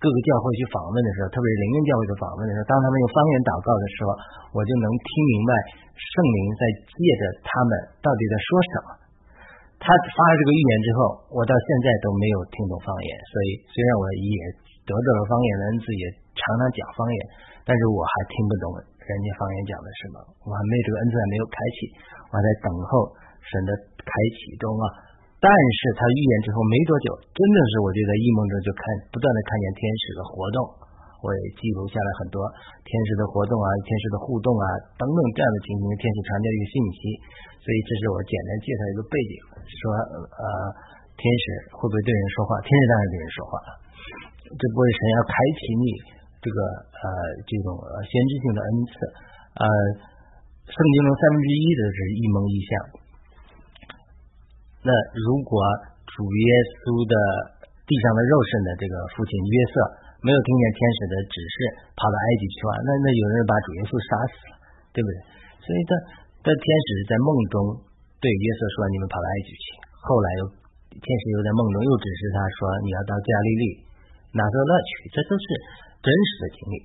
[0.00, 4.08] 各个教会去访问的时候，特别是灵恩教会的访问的时候，当他们用方言祷告的时候，
[4.56, 5.52] 我就能听明白
[5.92, 7.70] 圣灵在借着他们
[8.00, 8.88] 到底在说什么。
[9.76, 14.64] 他发了这个预言之后，我到现在都没有听懂方言，所以虽然我也。
[14.84, 16.04] 得到了方言的恩赐，也
[16.36, 17.16] 常常讲方言，
[17.64, 18.64] 但是我还听不懂
[19.04, 21.78] 人家方言讲的什么，我还没这个恩赐还没有开启，
[22.28, 23.12] 我还在等候
[23.44, 24.84] 神的开启中啊。
[25.44, 28.80] 但是他预言之后没多久，真的是我就在异梦中就看
[29.12, 30.58] 不断的看见天使的活动，
[31.20, 32.40] 我也记录下来很多
[32.80, 34.64] 天使的活动啊、天使的互动啊
[34.96, 37.00] 等等这样的情形，天使传递一个信息，
[37.60, 39.34] 所以这是我简单介绍一个背景，
[39.68, 39.80] 说
[40.16, 40.44] 呃
[41.20, 41.44] 天使
[41.76, 42.56] 会不会对人说话？
[42.64, 43.70] 天使当然对人说话了。
[44.44, 45.84] 这不会神要开启你
[46.44, 46.58] 这个
[46.92, 47.04] 呃
[47.48, 47.72] 这种
[48.04, 48.92] 先知性的恩赐，
[49.56, 49.64] 呃，
[50.68, 52.70] 圣经中三分之一的是一蒙一象。
[54.84, 55.56] 那如果
[56.04, 56.48] 主耶
[56.84, 57.16] 稣的
[57.88, 59.74] 地上的肉身的这个父亲约瑟
[60.20, 61.56] 没有听见天使的指示，
[61.96, 64.54] 跑到埃及去了，那那有人把主耶稣杀死了，
[64.92, 65.16] 对不对？
[65.64, 65.92] 所以他
[66.44, 67.56] 的天使在梦中
[68.20, 69.64] 对约瑟说：“你们跑到埃及去。”
[70.04, 70.42] 后来又
[70.92, 73.64] 天使又在梦中又指示他说：“你要到加利利。”
[74.36, 75.46] 拿着乐趣，这都是
[76.04, 76.76] 真实的经历。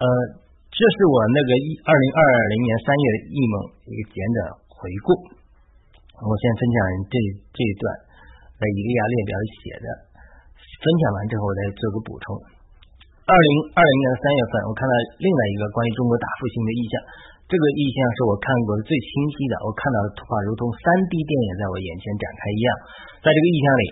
[0.00, 0.06] 呃，
[0.72, 5.08] 这是我那个一二零二零年三月的异梦一个简短回顾。
[6.24, 6.76] 我先分享
[7.12, 7.14] 这
[7.52, 7.84] 这一段，
[8.56, 9.86] 在以利亚列表里写的。
[10.56, 12.24] 分享完之后，我再做个补充。
[13.24, 16.94] 二零二零年三月份，我看到另外一个关于中国大复兴的意象。
[17.44, 22.68] 这个意象是我看过的最清晰的，我看到的图画如同三 D 电影在我眼前展开一样。
[23.20, 23.84] 在这个意象里。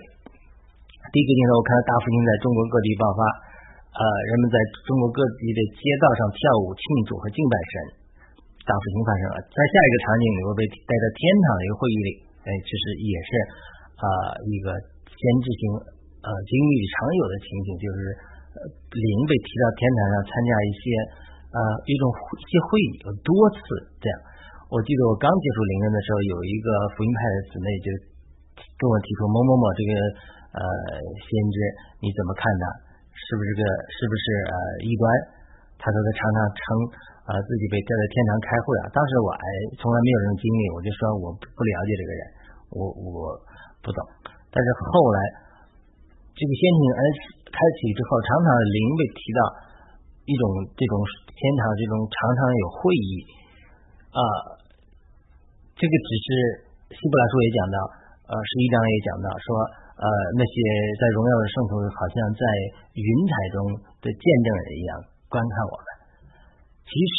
[1.13, 3.21] 第一个镜头，我看到大复兴在中国各地爆发，
[3.93, 4.57] 呃，人们在
[4.89, 7.73] 中国各地的街道上跳舞庆祝和敬拜神，
[8.65, 9.37] 大复兴发生了。
[9.45, 12.09] 在下一个场景里，我被带到天堂的一个会议里，
[12.41, 13.29] 哎，其实也是
[14.01, 14.05] 啊
[14.49, 14.73] 一个
[15.13, 15.61] 先知性
[16.25, 17.97] 呃经历常有的情景，就是
[18.97, 20.83] 灵被提到天堂上参加一些
[21.53, 23.61] 呃一种一些会议，有多次
[24.01, 24.15] 这样。
[24.73, 27.93] 我记得我刚接触灵恩的时候，有一个福音派的姊妹就
[28.73, 29.91] 跟我提出某某某这个
[30.57, 30.61] 呃
[31.13, 31.57] 先知
[32.01, 32.65] 你怎么看的？
[33.23, 35.03] 是不是个是不是呃异端？
[35.79, 36.63] 他说他常常称
[37.27, 38.91] 啊自己被带到天堂开会啊。
[38.95, 39.43] 当时我还
[39.79, 42.21] 从来没有这种经历，我就说我不了解这个人，
[42.71, 43.35] 我我
[43.83, 43.99] 不懂。
[44.47, 45.19] 但是后来
[46.31, 47.01] 这个先庭恩
[47.51, 49.39] 开启之后，常常灵被提到
[50.23, 50.43] 一种
[50.75, 50.93] 这种
[51.31, 53.11] 天堂这种常常有会议
[54.15, 54.21] 啊。
[55.73, 56.27] 这个只是
[56.95, 57.77] 希伯来书也讲到，
[58.29, 59.47] 呃，十一章也讲到，说，
[59.93, 60.55] 呃，那些
[60.97, 62.43] 在荣耀的圣徒，好像在
[62.97, 63.57] 云彩中
[64.01, 64.91] 的见证人一样
[65.29, 65.87] 观看我们。
[66.83, 67.17] 其实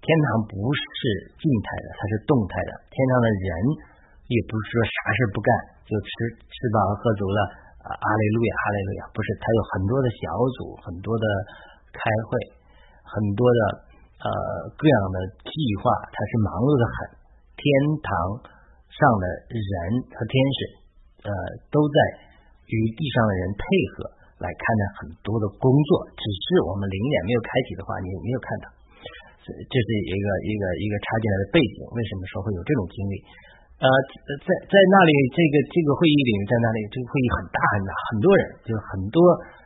[0.00, 0.96] 天堂不是
[1.36, 2.70] 静态的，它是动态的。
[2.88, 3.48] 天堂的人
[4.32, 5.48] 也不是说啥事不干
[5.84, 6.08] 就吃
[6.40, 7.38] 吃饱喝足了，
[7.84, 10.24] 啊，阿雷路亚，阿雷路亚，不是，他有很多的小
[10.56, 11.24] 组，很多的
[11.92, 12.30] 开会，
[13.04, 13.60] 很多的
[14.24, 14.28] 呃
[14.74, 15.52] 各样的计
[15.84, 16.96] 划，他是忙碌的很。
[17.56, 17.64] 天
[18.04, 18.10] 堂
[18.92, 19.66] 上的人
[20.12, 20.58] 和天使，
[21.26, 21.30] 呃，
[21.74, 21.98] 都在
[22.70, 24.06] 与地上的人配合
[24.38, 26.06] 来看待很多的工作。
[26.14, 28.70] 只是我们灵眼没有开启的话，你没有看到。
[29.46, 31.82] 这是一个一个一个插进来的背景。
[31.94, 33.14] 为什么说会有这种经历？
[33.78, 33.86] 呃，
[34.42, 39.18] 在在那里，这个这个会议里面，在那里，这个会议很大很大，很多人，就是很多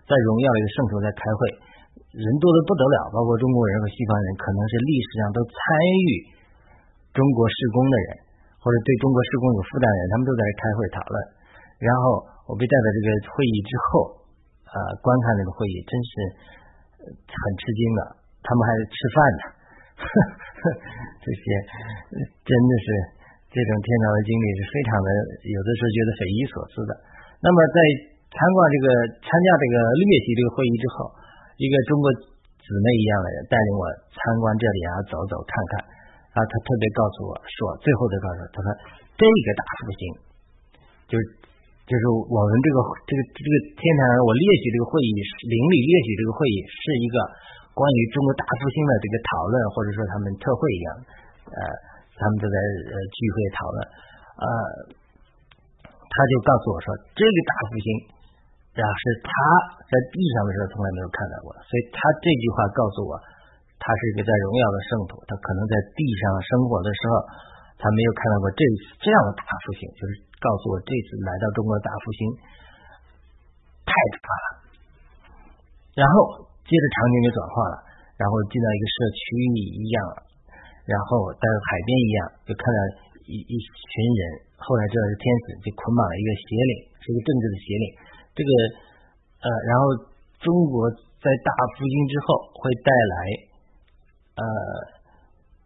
[0.08, 1.40] 在荣耀的一个圣徒在开会，
[2.12, 5.56] 人多的不得了，包括中国人和西方人，可能是历史上都参
[6.08, 6.08] 与。
[7.10, 8.08] 中国施工的人，
[8.62, 11.14] 或者对中国施工有负担的人，他们都在开会讨论。
[11.80, 14.20] 然后我被带到这个会议之后，
[14.68, 16.12] 呃，观看那个会议，真是
[17.08, 18.00] 很吃惊的。
[18.44, 19.42] 他们还吃饭呢，
[21.20, 21.44] 这些
[22.44, 22.86] 真的是
[23.52, 25.08] 这种天堂的经历是非常的，
[25.44, 26.92] 有的时候觉得匪夷所思的。
[27.40, 27.78] 那么在
[28.32, 28.86] 参观这个
[29.24, 31.08] 参加这个列席这个会议之后，
[31.60, 32.06] 一个中国
[32.60, 35.96] 姊妹一样的人带领我参观这里啊，走走看看。
[36.30, 38.68] 啊，他特别告诉我说，最后再告诉他说，
[39.18, 40.02] 这个大复兴，
[41.10, 41.22] 就是
[41.90, 45.10] 就是我们这个这个这个天坛我列举这个会议，
[45.50, 47.16] 邻里列举这个会议是一个
[47.74, 50.88] 关于中国大复兴的这个讨论，或者说他们特会一样，
[51.50, 51.58] 呃，
[52.14, 52.56] 他们都在
[52.94, 53.76] 呃聚会讨论，
[54.38, 54.46] 呃，
[55.90, 57.86] 他就告诉我说，这个大复兴，
[58.78, 59.30] 啊，是他
[59.90, 63.18] 在地上的时候从来没有看到过，所以他这句话告诉我。
[63.80, 67.12] 他是一个在荣耀的圣徒，他可能在地上生活的时候，
[67.80, 68.60] 他没有看到过这
[69.00, 72.20] 这样的大复兴，就是告诉我这次来到中国的大复兴
[73.86, 74.46] 太可怕了。
[75.94, 77.76] 然后接着场景就转化了，
[78.16, 79.22] 然后进到一个社区
[79.54, 80.00] 里一样，
[80.88, 82.80] 然后在海边一样，就看到
[83.28, 84.22] 一一群人。
[84.56, 87.84] 后来知道是天使，就捆绑了一个邪灵，是一个政治的邪灵。
[88.32, 88.50] 这个
[89.44, 89.82] 呃，然后
[90.40, 90.88] 中国
[91.20, 92.26] 在大复兴之后
[92.58, 93.14] 会带来。
[94.40, 94.44] 呃，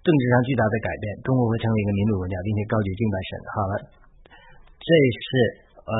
[0.03, 3.31] 政治上巨大的改变，中国会成为一个民主国家，并且高举敬拜神。
[3.55, 3.73] 好了，
[4.85, 5.29] 这是
[5.81, 5.95] 呃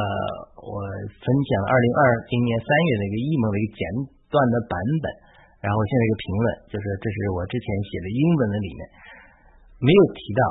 [0.61, 0.77] 我
[1.09, 3.83] 分享二零二今年三月的一个异梦的一个简
[4.29, 5.07] 短的版本，
[5.65, 8.81] 然后现在一个评论，就是这是我之前写的英文的里面
[9.81, 10.43] 没有提到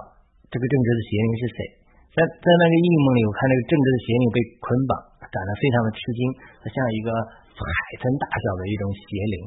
[0.50, 1.58] 这个政治的邪灵是谁，
[2.18, 4.92] 在在那个异梦里，我看那个政治的邪灵被捆绑，
[5.30, 6.22] 感到非常的吃惊，
[6.62, 7.10] 它像一个
[7.54, 7.66] 海
[8.02, 9.02] 参大小的一种邪
[9.34, 9.38] 灵，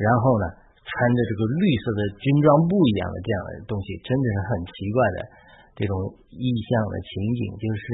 [0.00, 0.46] 然后呢。
[0.80, 5.16] 穿着这个绿色的军装布一样的这样的东西，真的是很奇怪的
[5.80, 5.96] 这种
[6.28, 7.40] 意象的情景。
[7.56, 7.84] 就是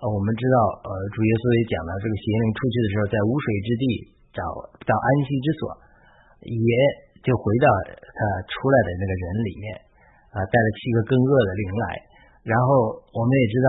[0.00, 3.84] 呃，我们知道呃，主耶稣也讲了，这个邪灵出去的时候，在无水之地
[4.32, 4.40] 找
[4.88, 5.62] 找安息之所，
[6.48, 6.72] 也
[7.20, 7.68] 就回到
[8.00, 9.64] 他出来的那个人里面
[10.32, 11.84] 啊，带了七个更恶的灵来。
[12.48, 13.68] 然后我们也知道，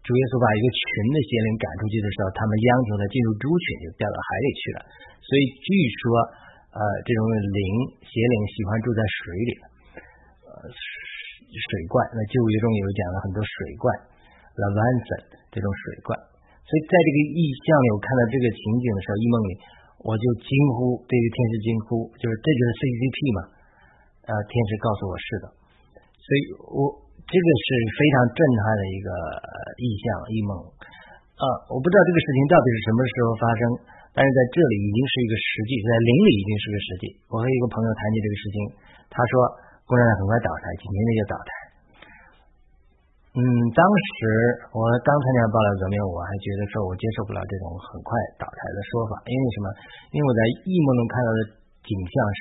[0.00, 0.80] 主耶稣把一个群
[1.12, 4.80] 的邪灵赶出去的时候，他们央求他进入猪群，就掉到海里去了。
[5.20, 5.68] 所以据
[6.02, 6.48] 说。
[6.70, 7.62] 呃，这种灵
[7.98, 9.52] 邪灵喜欢住在水里，
[10.46, 10.70] 呃，
[11.50, 11.98] 水怪。
[12.14, 13.84] 那旧约中有讲了很多水怪
[14.54, 16.14] ，l a v a n s o n 这种水怪。
[16.62, 19.52] 所以在这个意象里，我看到这个情景的时候，一梦里
[20.06, 23.40] 我就惊呼，对于天使惊呼，就是这就是 CCP 嘛。
[24.28, 25.46] 呃，天使告诉我是的，
[26.22, 26.94] 所以我
[27.26, 29.08] 这个是非常震撼的一个
[29.82, 30.52] 意象一梦。
[31.34, 33.62] 啊，我不知道这个事情到底是什么时候发生。
[34.10, 37.04] 但是在这里已经是一个实际，在灵里已经是个实际。
[37.30, 38.56] 我和一个朋友谈起这个事情，
[39.06, 39.32] 他说
[39.90, 41.50] 共产党很快倒台，几年内就倒台。
[43.34, 43.42] 嗯，
[43.74, 44.18] 当时
[44.70, 49.66] 我刚参加爆料革命，我还觉得说我接受不了这种很快倒台的说法，因为什么？
[50.14, 51.38] 因为我在异梦中看到的
[51.82, 52.40] 景象是，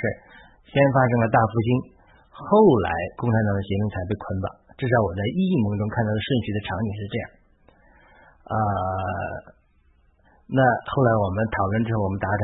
[0.70, 1.70] 先发生了大复兴，
[2.30, 2.46] 后
[2.86, 4.46] 来共产党的邪灵才被捆绑。
[4.78, 7.26] 至少我在异梦中看到的顺序的场景是这样。
[8.46, 8.54] 啊，
[10.54, 12.42] 那后来我们讨论之后，我们达成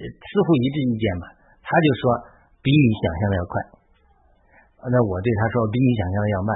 [0.00, 1.28] 似乎一致意见嘛？
[1.64, 2.04] 他就说
[2.66, 3.54] 比你想象的要快，
[4.90, 6.50] 那我对他说比你想象的要慢。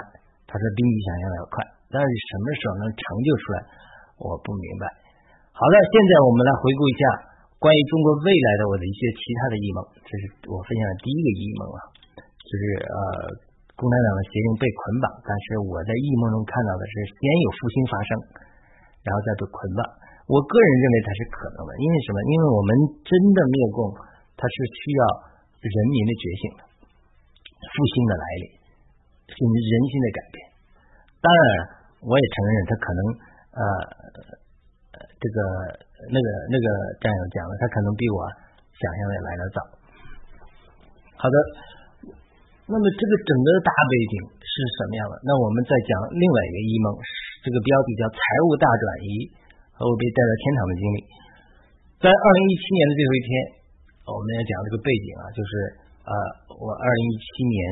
[0.50, 1.62] 他说比你想象的要快，
[1.94, 3.58] 但是什么时候能成就出来，
[4.18, 4.90] 我不明白。
[5.54, 7.02] 好了，现在我们来回顾一下
[7.62, 9.78] 关于中国未来的我的一些其他的异梦。
[10.02, 11.78] 这是我分享的第一个异梦啊，
[12.18, 12.98] 就是呃，
[13.78, 18.10] 共产党的邪灵被捆绑，但是我在异梦中看到的是先有复兴发生，
[19.06, 19.86] 然后再被捆绑。
[20.26, 22.18] 我个人认为它是可能的，因为什么？
[22.26, 22.70] 因为我们
[23.06, 23.94] 真的灭共，
[24.34, 25.02] 它是需要
[25.68, 26.62] 人民的觉醒的，
[27.60, 28.44] 复兴的来临。
[29.30, 30.36] 是人心的改变，
[31.22, 31.42] 当然，
[32.02, 33.00] 我也承认他可能
[33.56, 33.62] 呃，
[35.16, 35.36] 这个
[36.12, 36.66] 那个那个
[37.00, 38.18] 战友讲了，他可能比我
[38.74, 39.58] 想象的来的早。
[41.14, 41.36] 好的，
[42.68, 45.14] 那么这个整个大背景是什么样的？
[45.24, 46.86] 那我们再讲另外一个一梦，
[47.40, 49.30] 这个标题叫“财务大转移
[49.72, 50.98] 和我被带到天堂的经历”。
[52.02, 53.30] 在二零一七年的最后一天，
[54.10, 55.50] 我们要讲这个背景啊，就是
[56.04, 56.12] 呃，
[56.58, 57.62] 我二零一七年。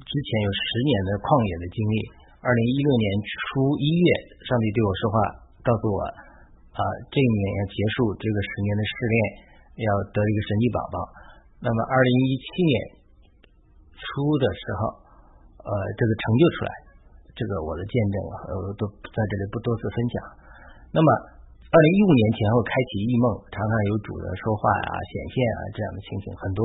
[0.00, 1.96] 之前有十年的旷野的经历，
[2.40, 4.08] 二零一六年初一月，
[4.48, 5.16] 上帝对我说话，
[5.60, 6.00] 告诉我
[6.72, 6.80] 啊，
[7.12, 9.14] 这一年要结束这个十年的试炼，
[9.84, 10.96] 要得一个神迹宝宝。
[11.60, 12.74] 那么二零一七年
[13.92, 14.80] 初的时候，
[15.68, 16.72] 呃，这个成就出来，
[17.36, 20.14] 这个我的见证啊，我都在这里不多次分享。
[20.96, 21.08] 那么
[21.70, 26.64] 二零一五年前后开启异梦，常常有主的说话啊、显现啊这样的情形，很多。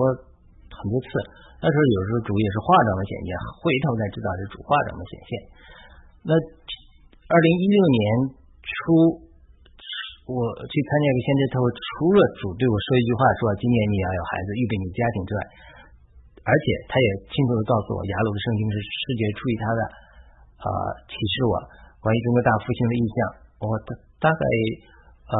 [0.76, 1.08] 很多次，
[1.64, 3.30] 那时候有时候主也是化妆的显现，
[3.64, 5.30] 回头才知道是主化妆的显现。
[6.28, 6.32] 那
[7.32, 7.98] 二零一六年
[8.60, 8.76] 初，
[10.28, 10.36] 我
[10.68, 15.40] 去参加一个先知特会，除了主对我说一句话，说今年你要有孩子，预备你家庭之外，
[16.44, 19.80] 而且他也清楚的告诉我，雅鲁的圣经是世界出于他的
[20.60, 20.68] 啊
[21.08, 21.56] 启示我
[22.04, 23.18] 关于中国大复兴的意象。
[23.64, 23.90] 我大
[24.20, 24.44] 大概
[25.30, 25.36] 呃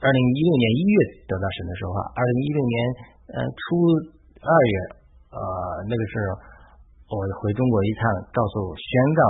[0.00, 0.96] 二零一六年一月
[1.28, 2.74] 得到神的说话，二零一六年
[3.32, 4.20] 呃初。
[4.40, 4.74] 二月，
[5.36, 5.38] 呃，
[5.84, 6.32] 那个时候
[7.12, 9.20] 我回中国一趟，告诉宣告，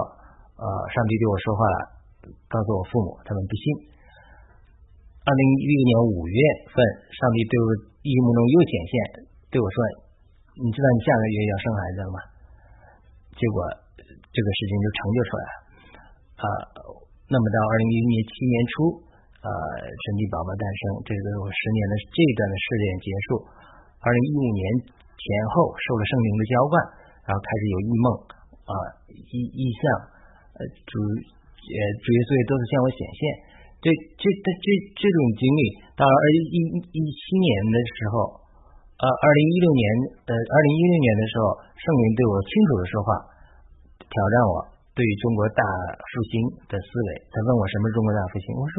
[0.54, 1.78] 呃，上帝对我说话了，
[2.46, 3.90] 告诉我父母，他们不信。
[5.26, 6.38] 二零一六年五月
[6.70, 6.78] 份，
[7.10, 7.66] 上帝对我
[8.06, 8.94] 意梦中又显现，
[9.50, 9.76] 对我说
[10.62, 12.18] ：“你知道你下个月要生孩子了吗？”
[13.34, 13.66] 结果
[14.06, 15.52] 这个事情就成就出来了。
[16.38, 16.46] 啊，
[17.26, 18.74] 那么到二零一六年七年初，
[19.40, 19.50] 呃，
[19.80, 23.26] 神奇宝宝诞生，这个我十年的这一段的试炼结束。
[24.02, 24.64] 二零一五年。
[25.20, 26.74] 前后受了圣灵的浇灌，
[27.28, 28.06] 然后开始有异梦
[28.64, 28.72] 啊，
[29.12, 29.82] 异异象，
[30.56, 33.20] 呃，主呃主耶稣也都是向我显现。
[33.84, 36.56] 这这这这这种经历，到二零一
[36.88, 38.32] 一七年的时候，
[38.96, 39.84] 呃，二零一六年
[40.24, 41.44] 呃二零一六年的时候，
[41.76, 43.08] 圣灵对我清楚的说话，
[44.00, 44.56] 挑战我
[44.96, 45.60] 对中国大
[46.00, 46.32] 复兴
[46.64, 47.08] 的思维。
[47.28, 48.76] 他问我什么中国大复兴，我说。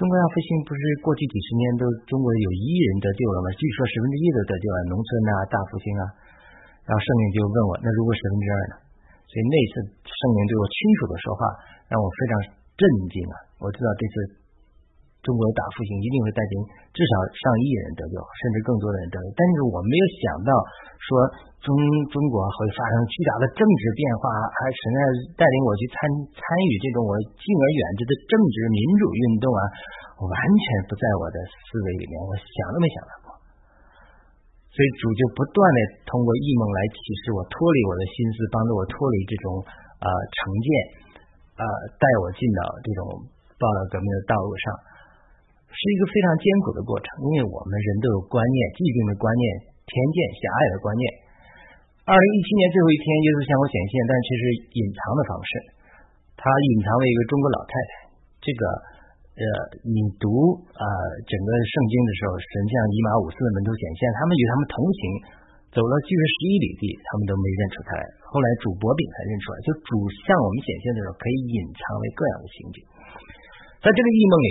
[0.00, 3.52] 中国要复兴不是过去几十年都中国有一亿人得救了吗？
[3.52, 6.08] 据说十分之一都得救了，农村啊大复兴啊。
[6.88, 8.74] 然后圣灵就问我，那如果十分之二呢？
[9.28, 11.40] 所以那次圣灵对我清楚的说话，
[11.92, 12.32] 让我非常
[12.80, 12.82] 震
[13.12, 13.36] 惊啊！
[13.60, 14.39] 我知道这次。
[15.20, 16.64] 中国的大复兴一定会带领
[16.96, 19.26] 至少上亿人得救，甚至更多的人得救。
[19.36, 20.50] 但是我没有想到
[20.96, 21.08] 说
[21.60, 21.76] 中
[22.08, 25.00] 中国会发生巨大的政治变化，还神在
[25.36, 25.96] 带领我去参
[26.32, 29.62] 参与这种我敬而远之的政治民主运动啊，
[30.24, 33.36] 完全不在我的思维里面，我想都没想到过。
[34.72, 35.78] 所以主就不断的
[36.08, 39.60] 通过异梦来启示我，脱离我的心思，帮助我脱离这种
[40.00, 40.68] 呃成见，
[41.60, 41.64] 呃
[42.00, 43.20] 带我进到这种
[43.60, 44.88] 报道革命的道路上。
[45.70, 49.44] 是一个非常艰苦的过程，因为我们人都有观念、既定的观念、
[49.86, 51.04] 偏见、狭隘的观念。
[52.10, 54.42] 二零一七年最后一天，耶稣向我显现，但其实
[54.76, 55.50] 隐藏的方式，
[56.34, 57.90] 他隐藏了一个中国老太太。
[58.42, 58.62] 这个
[59.38, 59.44] 呃，
[59.86, 60.84] 你读啊
[61.22, 65.00] 整个圣经的时候，神像以马五四的门徒显现，他们与他们同行，
[65.70, 68.02] 走了距离十一里地，他们都没认出他来。
[68.26, 69.90] 后来主薄饼才认出来，就主
[70.26, 72.78] 向我们显现的时候，可以隐藏为各样的情景。
[73.78, 74.34] 在这个异梦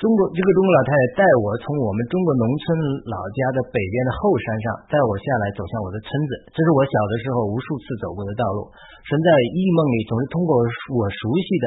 [0.00, 2.64] 中国这个中国老太太带我从我们中国农村
[3.04, 6.56] 老家的北边的后山上带我下来，走向我的村子。
[6.56, 8.64] 这是我小的时候无数次走过的道路。
[9.04, 11.66] 神在异梦里总是通过我熟悉的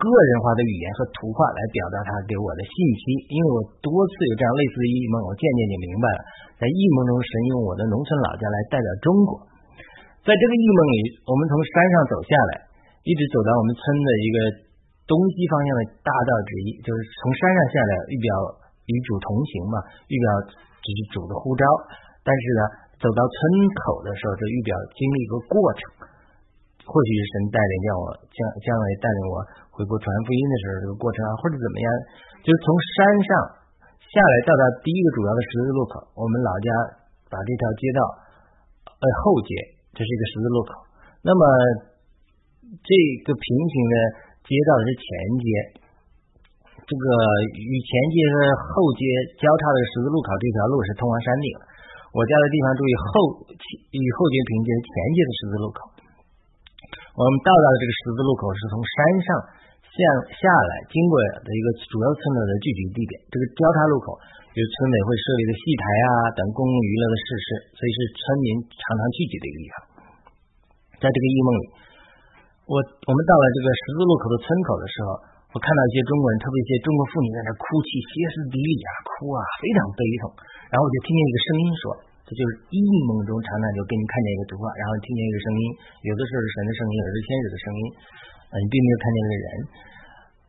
[0.00, 3.20] 个人化的语言和图画来表达他给我的信息。
[3.28, 6.20] 因为我多次有这样类似的异梦，我渐渐就明白了，
[6.56, 8.96] 在异梦中，神用我的农村老家来代表中国。
[8.96, 8.96] 在这个异梦里，我们从山上走下来，在我下来走向我的村子。
[8.96, 8.96] 这是我小的时候无数次走过的道路。
[8.96, 9.12] 神在异梦里总是通过我熟悉的个人化的语言和图画来表达他给我的信息。
[9.12, 9.38] 因为我多次有这样类似的异梦，我渐渐就明白了，在异梦中，神用我的农村老家来代表中国。
[10.24, 12.72] 在这个异梦里，我们从山上走下来。
[13.02, 14.36] 一直走到我们村的一个
[15.12, 18.28] 东西方向的大道之一，就是从山上下来，预表
[18.88, 19.76] 与主同行嘛，
[20.08, 20.26] 预表
[20.80, 21.64] 只是主的呼召。
[22.24, 22.62] 但是呢，
[22.96, 23.36] 走到村
[23.84, 26.08] 口的时候，这预表经历一个过程，
[26.88, 29.36] 或许是神带领让我将将来带领我
[29.76, 31.86] 回国传福音的时候，这个过程啊，或者怎么样，
[32.40, 33.30] 就是从山上
[34.00, 36.68] 下来到达第一个主要的十字路口，我们老家
[37.28, 38.00] 把这条街道
[38.88, 39.52] 呃后街，
[39.92, 40.70] 这是一个十字路口。
[41.20, 41.42] 那么
[42.80, 42.92] 这
[43.26, 43.94] 个平行的
[44.42, 45.06] 街道是前
[45.38, 45.46] 街，
[46.82, 47.04] 这个
[47.54, 48.34] 与前街和
[48.74, 49.02] 后街
[49.38, 51.46] 交叉的十字路口这条路是通往山顶。
[52.10, 53.10] 我家的地方注意后
[53.96, 55.78] 与后街平行是前街的十字路口。
[57.16, 59.28] 我们到达的这个十字路口是从山上
[59.88, 59.96] 向
[60.36, 63.14] 下来经过的一个主要村落的聚集地点。
[63.30, 64.18] 这个交叉路口
[64.52, 67.46] 有村委会设立的戏台啊等公共娱乐的设施，
[67.78, 69.74] 所以是村民常常聚集的一个地方。
[71.00, 71.64] 在这个异梦里，
[72.72, 75.08] 我我们到了这个十字路口的村口的时候，
[75.52, 80.32] 我看到一些中国人，特别一些中国妇女在那哭泣，歇斯底里啊，哭啊，非常悲痛。
[80.72, 81.82] 然后我就听见一个声音说
[82.24, 82.80] ：“这就是异
[83.12, 85.64] 梦中常常就给你看见一个图画，然后听见一个声音，
[86.08, 87.82] 有的时候是神的声音，有的是天使的声音，
[88.48, 89.48] 啊，你并没有看见那个人。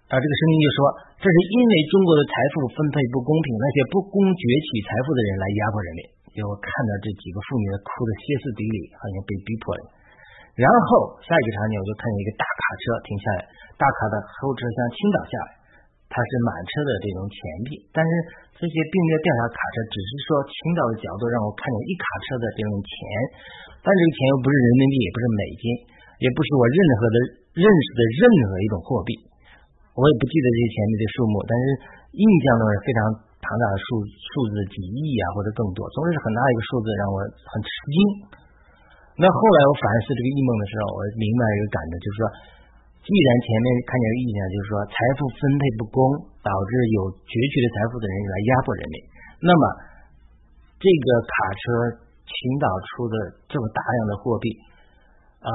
[0.07, 0.79] 啊，这个声音就说，
[1.19, 6.01] 这是因为中国的财富分配不公平，那些不公崛起财富的人来压迫人民。
[6.39, 9.83] 就我看到这几个妇女哭的歇斯底里，好像被逼迫了。
[10.53, 13.41] 然后下一个场景，我就看见一个大卡车停下来，
[13.77, 15.51] 大卡的后车厢倾倒下来。”
[16.13, 18.11] 它是满车的这种钱币，但是
[18.53, 22.93] 这些并没有调查卡车，只是说倾倒的角度让我看见一卡车的这种钱，
[23.81, 25.63] 但这个钱又不是人民币，也不是美金，
[26.21, 27.17] 也不是我任何的
[27.57, 29.17] 认识的任何一种货币，
[29.97, 31.65] 我也不记得这些钱币的数目，但是
[32.13, 32.97] 印象中是非常
[33.41, 37.97] 庞大的数数字几亿啊或者更多，总之是很大一个数字让我很吃惊。
[39.17, 42.23] 那后来我反思这个异梦的时候，我明白一个感觉，就是说。
[43.03, 45.99] 既然前面看见个意象，就是说财富分配不公，
[46.39, 48.97] 导致有攫取的财富的人来压迫人民，
[49.43, 49.63] 那么
[50.79, 51.63] 这个卡车
[52.23, 54.47] 倾倒出的这么大量的货币
[55.43, 55.51] 啊，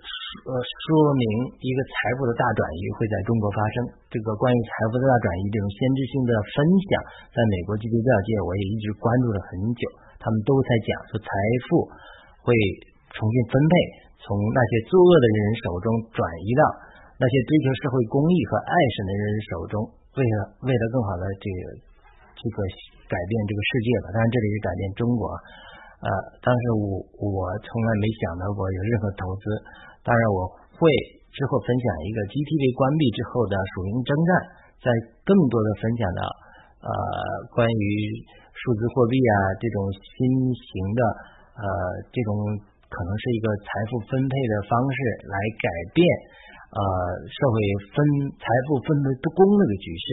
[0.00, 3.92] 说说明一个财富的大转移会在中国发生。
[4.08, 6.56] 这个关于财富的大转移这种先知性的分
[6.88, 6.88] 享，
[7.36, 9.84] 在美国基督教界我也一直关注了很久，
[10.16, 11.28] 他们都在讲说财
[11.68, 11.84] 富
[12.48, 12.56] 会
[13.12, 13.72] 重新分配。
[14.24, 16.62] 从那些作恶的人手中转移到
[17.20, 19.74] 那些追求社会公益和爱神的人手中，
[20.16, 21.60] 为了为了更好的这个
[22.36, 22.56] 这个
[23.08, 24.06] 改变这个世界吧。
[24.12, 25.24] 当然，这里是改变中国。
[25.98, 26.08] 呃，
[26.44, 29.44] 当时我我从来没想到过有任何投资。
[30.06, 30.86] 当然，我会
[31.32, 34.30] 之后分享一个 GTV 关闭之后的署名征战，
[34.82, 34.86] 在
[35.24, 36.22] 更多的分享到
[36.84, 36.90] 呃
[37.50, 37.82] 关于
[38.52, 40.18] 数字货币啊这种新
[40.54, 41.00] 型的
[41.58, 41.66] 呃
[42.14, 42.62] 这种。
[42.88, 44.96] 可能是一个财富分配的方式
[45.28, 46.00] 来改变
[46.72, 46.80] 呃
[47.28, 47.56] 社会
[47.92, 47.96] 分
[48.40, 50.08] 财富分配不公那个局势，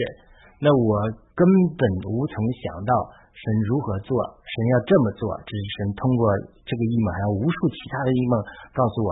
[0.60, 1.40] 那我根
[1.72, 2.92] 本无从想到
[3.32, 4.12] 神如何做，
[4.44, 6.28] 神要这么做，只是神通过
[6.68, 8.34] 这个异梦，还有无数其他的异梦
[8.76, 9.10] 告诉我，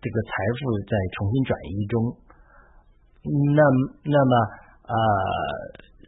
[0.00, 1.94] 这个财富在重新转移中。
[3.28, 3.60] 那
[4.08, 4.32] 那么
[4.88, 4.96] 呃，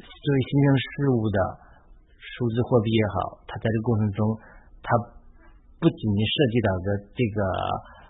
[0.00, 1.38] 作为新生事物的
[2.16, 4.24] 数字货币也好，它在这个过程中，
[4.80, 4.88] 它。
[5.84, 7.38] 不仅涉及到的这个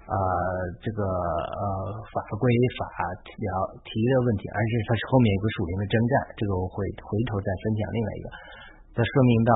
[0.06, 0.14] 呃
[0.78, 1.62] 这个呃
[2.14, 2.46] 法规
[2.78, 2.86] 法
[3.26, 3.34] 条
[3.82, 8.26] 提的问题，而是它是后面有个属灵的征战，这个我会回头再分享另外一个。
[8.94, 9.50] 它说明到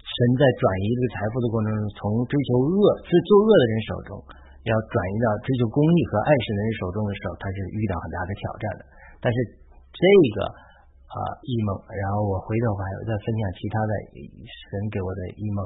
[0.00, 4.10] 神在转移这个财富的过程中，从追求恶、是作恶的人手中，
[4.64, 8.82] 要转移到追求公义和爱神的人手中的时候，他是遇到很大的挑战的。
[9.20, 9.36] 但是
[9.92, 10.00] 这
[10.40, 10.48] 个
[11.12, 13.92] 啊异梦，然后我回头还有再分享其他的
[14.72, 15.60] 神给我的异梦。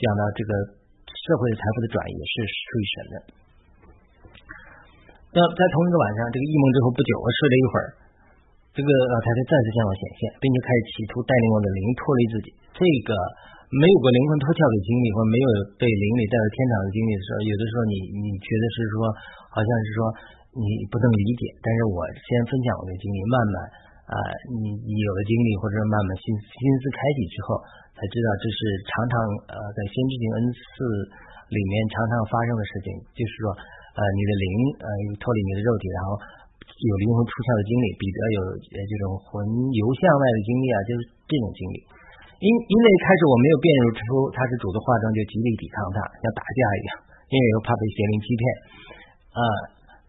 [0.00, 0.50] 讲到这个
[1.04, 3.14] 社会的财富的转移是属于神的。
[5.30, 7.86] 那在同一个晚上，这个异梦之后不久，我睡了一会儿，
[8.74, 12.48] 这个老太太再次向我显现，并且开始企图带领我的灵脱离自己。
[12.74, 13.14] 这个
[13.70, 15.46] 没有过灵魂脱壳的经历，或没有
[15.78, 19.06] 被灵里带到天堂的经历的时候，有的时候你你觉得是说，
[19.54, 19.98] 好像是说
[20.58, 21.42] 你不能理解。
[21.62, 23.54] 但是我先分享我的经历，慢慢
[24.10, 24.14] 啊，
[24.50, 27.46] 你你有了经历，或者慢慢心心思开启之后。
[28.00, 29.14] 才知道这是常常
[29.52, 30.56] 呃在先知性恩赐
[31.52, 33.52] 里面常常发生的事情，就是说
[33.92, 34.46] 呃你的灵
[34.80, 34.88] 呃
[35.20, 36.16] 脱离你的肉体，然后
[36.64, 38.40] 有灵魂出窍的经历，彼得有
[38.72, 41.76] 呃这种魂游向外的经历啊，就是这种经历。
[42.40, 44.00] 因因为开始我没有辨认出
[44.32, 46.90] 他是主的化妆，就极力抵抗他，像打架一样，
[47.28, 48.42] 因为又怕被邪灵欺骗
[49.36, 49.42] 啊。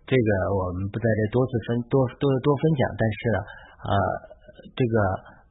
[0.08, 3.38] 这个我们不在这多次分多多多分享，但是呢
[3.84, 3.94] 啊
[4.80, 4.96] 这个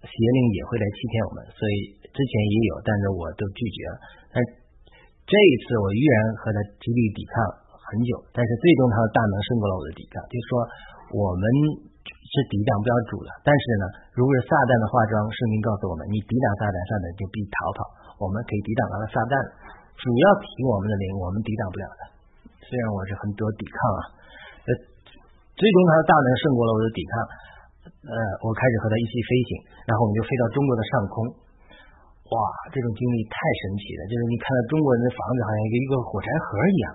[0.09, 2.00] 邪灵也会来欺骗我们，所以。
[2.11, 3.97] 之前也有，但是我都拒绝了。
[4.35, 4.37] 但
[5.27, 7.35] 这一次我依然和他极力抵抗，
[7.71, 10.19] 很久，但是最终他的大能胜过了我的抵抗。
[10.27, 10.53] 就是说，
[11.15, 11.43] 我们
[12.03, 13.85] 是抵挡不了主的，但是呢，
[14.19, 17.79] 如果是撒旦的化妆，圣经告诉我们，你抵挡撒旦，撒旦就必逃跑。
[18.19, 19.35] 我们可以抵挡他的撒旦，
[19.99, 22.03] 主要提我们的灵，我们抵挡不了的。
[22.67, 24.01] 虽然我是很多抵抗啊，
[24.67, 24.71] 呃，
[25.55, 27.13] 最终他的大能胜过了我的抵抗。
[27.91, 29.51] 呃，我开始和他一起飞行，
[29.87, 31.15] 然后我们就飞到中国的上空。
[32.31, 32.39] 哇，
[32.71, 34.07] 这种经历太神奇了！
[34.07, 36.87] 就是你看到中国人的房子，好像一个一个火柴盒一样，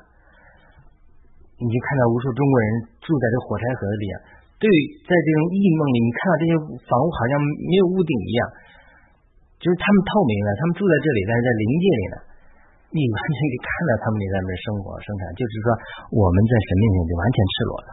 [1.60, 2.68] 你就看到无数中国人
[3.04, 4.18] 住在这火柴盒里啊。
[4.64, 4.72] 对，
[5.04, 6.52] 在这种异梦里，你看到这些
[6.88, 7.34] 房屋好像
[7.68, 8.42] 没有屋顶一样，
[9.60, 12.18] 就是他们透明的，他们住在这里，但是在灵界里呢，
[12.96, 15.36] 你完全可以看到他们在那边生活生产。
[15.36, 15.68] 就是说，
[16.16, 17.90] 我们在神面前就完全赤裸了。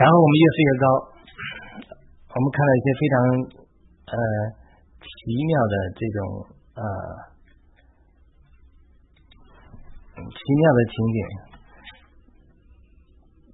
[0.00, 0.84] 然后我们越飞越高，
[2.32, 3.14] 我们看到一些非常
[4.16, 4.61] 呃。
[5.12, 6.20] 奇妙的这种
[6.74, 6.84] 呃，
[10.18, 11.18] 奇妙的情景，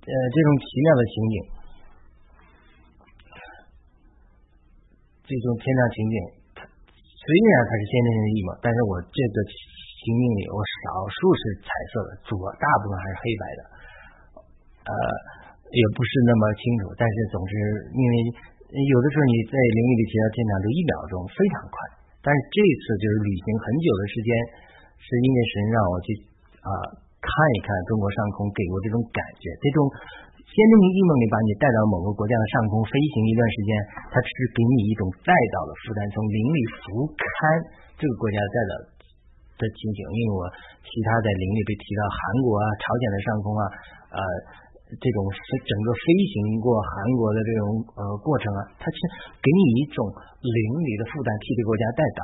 [0.07, 1.37] 呃，这种奇妙的情景，
[5.27, 6.17] 这种天上情景，
[6.57, 13.61] 虽然它是先天性的异嘛，但是我这个情景里，我少数是彩色的，主大部分还是黑白的，
[14.89, 14.93] 呃，
[15.69, 17.53] 也不是那么清楚，但是总是
[17.93, 18.57] 因为。
[18.69, 21.77] 有的时候你在灵里提到天堂就一秒钟非常快，
[22.21, 24.29] 但是这次就是旅行很久的时间，
[25.01, 26.09] 是因为神让我去
[26.61, 26.69] 啊
[27.17, 29.49] 看一看中国上空，给我这种感觉。
[29.65, 29.89] 这种
[30.45, 33.71] 先天性异梦里把你带到某个国家的上空飞行一段时间，
[34.13, 37.25] 它只是给你一种带到的负担，从灵里俯瞰
[37.97, 38.73] 这个国家带到
[39.57, 40.01] 的情景。
[40.13, 40.45] 因为我
[40.85, 43.65] 其他在灵里被提到韩国啊、朝鲜的上空啊，
[44.13, 44.21] 呃。
[44.89, 47.63] 这种飞整个飞行过韩国的这种
[47.93, 48.99] 呃过程啊，它是
[49.37, 50.01] 给你一种
[50.41, 52.21] 灵里的负担，替这个国家带到。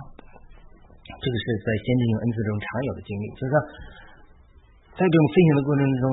[1.05, 3.57] 这个是在先进性恩赐中常有的经历，就是说，
[4.97, 6.07] 在这种飞行的过程之中，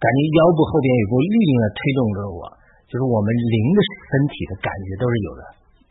[0.00, 2.40] 感觉腰部后边有股力量推动着我，
[2.88, 5.42] 就是我们灵的身体的感觉都是有的，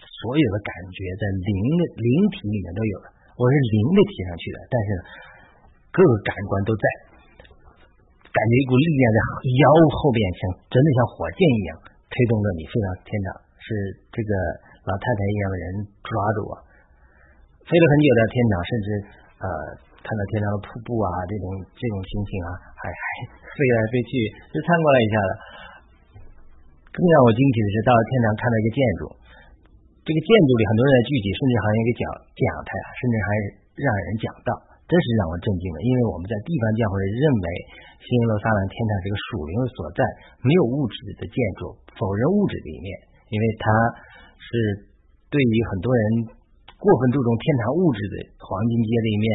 [0.01, 4.87] 所有的感觉在灵的灵体里面都有的，我是灵的提上去的，但是
[5.93, 6.85] 各个感官都在。
[8.31, 11.71] 感觉一股力量在腰后边，像真的像火箭一样
[12.07, 13.27] 推动着你飞到天堂，
[13.59, 13.67] 是
[14.07, 14.31] 这个
[14.87, 15.63] 老太太一样的人
[15.99, 16.55] 抓住我，
[17.67, 18.87] 飞了很久的天堂，甚至
[19.43, 19.45] 呃
[19.99, 23.03] 看到天堂的瀑布啊，这种这种心情啊，还还
[23.51, 24.11] 飞来飞去，
[24.55, 25.31] 就参观了一下子。
[26.91, 29.01] 更让我惊奇的是，到了天堂看到一个建筑，
[30.07, 32.01] 这个建筑里很多人在聚集，甚至好像一个讲
[32.31, 33.27] 讲台，甚至还
[33.75, 34.51] 让人讲道。
[34.91, 37.47] 这是让我震惊的，因为我们在地方教会认为
[38.03, 40.03] 新耶路撒冷天堂是个属灵的所在，
[40.43, 42.91] 没有物质的建筑，否认物质的一面，
[43.31, 43.71] 因为它
[44.35, 44.49] 是
[45.31, 46.03] 对于很多人
[46.75, 49.25] 过分注重天堂物质的黄金街的一面，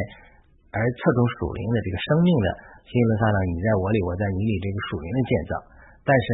[0.77, 2.47] 而侧重属灵的这个生命的
[2.85, 5.53] 新耶路撒冷，你在我里，我在你里，这个属灵的建造。
[6.05, 6.27] 但是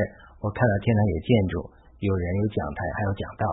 [0.42, 1.54] 我看到天堂有建筑，
[2.02, 3.44] 有人有讲台，还有讲道，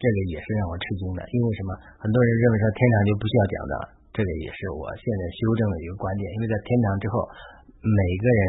[0.00, 1.20] 这个也是让我吃惊的。
[1.28, 1.76] 因为什么？
[2.00, 3.76] 很多人认为说天堂就不需要讲道。
[4.12, 7.24] 这个也是我现在修正的一个观点，因为在天堂之后，
[7.80, 8.40] 每个人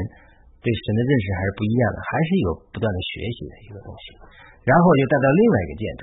[0.59, 4.03] 对神的认识还是不一样的，还是有不断的学习的一个东西。
[4.67, 6.01] 然后就带到另外一个建筑，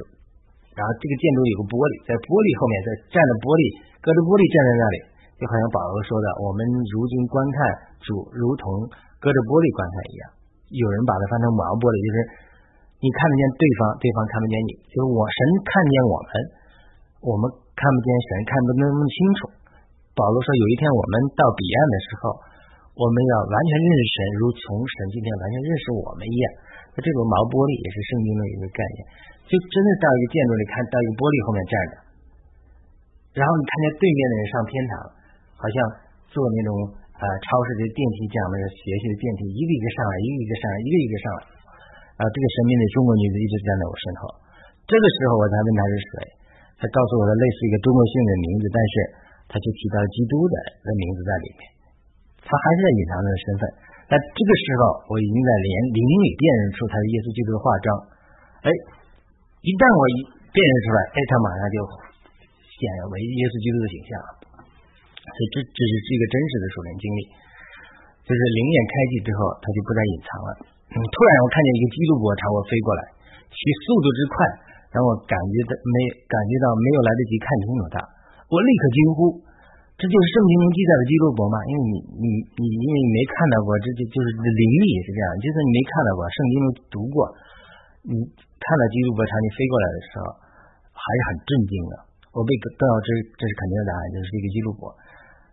[0.77, 3.65] 然后这个建筑有个玻璃，在玻璃后面再站着玻璃，
[4.01, 4.97] 隔着玻璃站在那里，
[5.37, 7.57] 就好像保罗说的，我们如今观看
[8.01, 8.65] 主，如同
[9.21, 10.23] 隔着玻璃观看一样。
[10.73, 12.17] 有人把它翻成毛玻璃，就是
[13.05, 16.31] 你看得见对方，对方看不见你，就是我神看见我们，
[17.29, 17.45] 我们。
[17.81, 19.49] 看不见神，看不那么清楚。
[20.12, 22.37] 保罗说，有一天我们到彼岸的时候，
[22.93, 26.45] 我们要完全认识神，如从神今天完全认识我们一样。
[26.93, 28.99] 那这个毛玻璃也是圣经的一个概念，
[29.49, 31.95] 就真的到一个建筑里看到一个玻璃后面站着，
[33.41, 34.93] 然后你看见对面的人上天堂，
[35.57, 35.76] 好像
[36.28, 36.70] 坐那种
[37.16, 41.41] 呃超市的电梯这样的学习的电梯，一个一个上来，一个一个上来，一个一个上来。
[42.20, 44.22] 啊，这个神秘的中国女子一直站在我身后。
[44.85, 46.14] 这个时候我才问她是谁。
[46.81, 48.93] 他告诉我的类似一个多么性的名字，但是
[49.53, 51.62] 他就提到基督的的名字在里面，
[52.41, 53.62] 他还是在隐藏他的身份。
[54.09, 57.87] 那这个时候，我已经在连灵里辨认出他是耶稣基督的化妆。
[58.64, 58.68] 哎，
[59.61, 60.16] 一旦我一
[60.51, 61.76] 辨认出来，哎，他马上就
[62.64, 62.81] 显
[63.12, 64.11] 为耶稣基督的形象。
[65.20, 67.20] 所以这这是是一个真实的属灵经历，
[68.24, 70.51] 就是灵眼开启之后，他就不再隐藏了。
[70.91, 73.03] 突然我看见一个基督国朝我飞过来，
[73.53, 74.37] 其速度之快。
[74.91, 77.97] 让我感觉到没感觉到没有来得及看清楚它，
[78.51, 79.18] 我立刻惊呼
[79.95, 82.26] ：“这就是圣经中记载的基督伯吗？”因为你你
[82.59, 87.16] 你因为你没看到过，这就就是灵力也是这样，就算你没看到过，圣经中读过，
[88.03, 88.14] 你
[88.59, 90.24] 看到基督伯朝你飞过来的时候，
[90.91, 91.95] 还是很震惊的。
[92.34, 94.91] 我被告知这是肯定的答案，就是一个基督伯。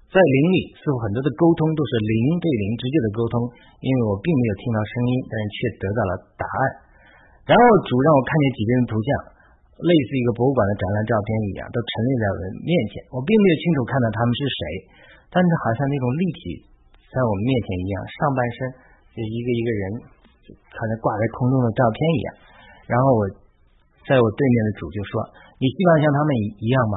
[0.09, 3.45] 在灵里，似乎很多的沟通都是灵对灵直接的沟通，
[3.85, 6.11] 因为我并没有听到声音，但是却得到了
[6.41, 6.61] 答案。
[7.47, 9.09] 然后主让我看见几个人的图像，
[9.79, 12.99] 类似一个博物馆的展览照片一样，都陈列在我的面前。
[13.15, 14.61] 我并没有清楚看到他们是谁，
[15.31, 16.41] 但是好像那种立体
[17.07, 18.57] 在我们面前一样，上半身
[19.15, 19.83] 就一个一个人，
[20.75, 22.29] 好像挂在空中的照片一样。
[22.91, 23.21] 然后我
[24.03, 25.23] 在我对面的主就说
[25.59, 26.29] ：“你希望像他们
[26.59, 26.95] 一样吗？”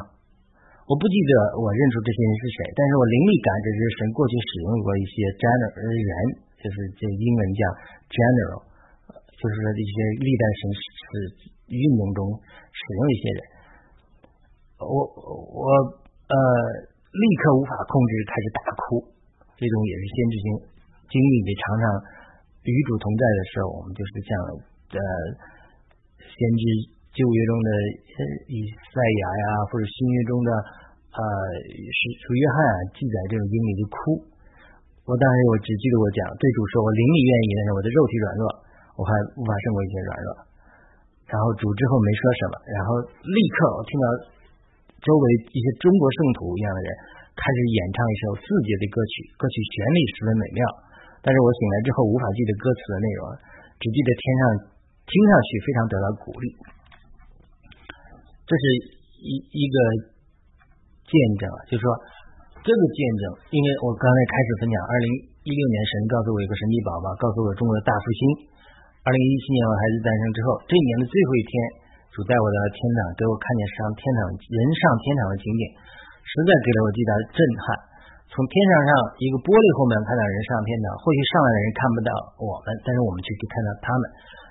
[0.90, 1.32] 我不记得
[1.62, 6.10] 我认出这些人是谁，但是我灵力感知是神过去使用过一些 general 人，
[6.58, 7.62] 就是这英文叫
[8.10, 8.66] general，
[9.40, 10.84] 就是说一些历代神使
[11.72, 12.20] 运动中
[12.68, 13.40] 使用一些人。
[14.84, 15.64] 我我
[16.28, 16.36] 呃
[17.08, 19.00] 立刻无法控制，开始大哭，
[19.56, 20.46] 这种也是先知性
[21.08, 21.34] 经历。
[21.48, 21.84] 的常常
[22.68, 24.30] 与主同在的时候，我们就是像
[24.92, 25.00] 呃
[26.20, 27.00] 先知。
[27.10, 27.68] 旧约中的
[28.46, 30.50] 以赛亚呀，或者新约中的
[31.10, 31.20] 呃
[31.66, 33.98] 是主约翰啊，记载这种经历就哭。
[35.02, 38.46] 我当时我只记得我讲对主说，我灵里愿意，但是我的肉体软弱，
[39.00, 40.28] 我还无法胜过一些软弱。
[41.32, 42.88] 然后主之后没说什么，然后
[43.22, 44.06] 立刻我听到
[45.00, 45.24] 周围
[45.54, 46.90] 一些中国圣徒一样的人
[47.32, 50.60] 开始演唱一首四节的歌曲，歌曲旋律十分美妙。
[51.22, 53.22] 但是我醒来之后无法记得歌词的内容，
[53.78, 54.42] 只记得天上
[55.06, 56.46] 听上去非常得到鼓励。
[58.44, 58.64] 这是
[59.22, 59.76] 一一个
[61.06, 61.86] 见证，就是说
[62.66, 63.22] 这个见证，
[63.54, 65.08] 因为我刚才开始分享，二零
[65.46, 68.49] 一六年神告诉我有个神奇宝宝，告诉我中国的大复兴。
[69.00, 71.52] 二零一七年我孩子诞生之后，这一年的最后一天，
[72.12, 75.64] 主在我的天堂给我看见上天堂人上天堂的景点，
[76.20, 77.64] 实在给了我巨大的震撼。
[78.28, 82.10] 从天上上一个玻璃后面看到人上天堂，或许上来的人看不到
[82.44, 84.02] 我们，但是我们却可以看到他们。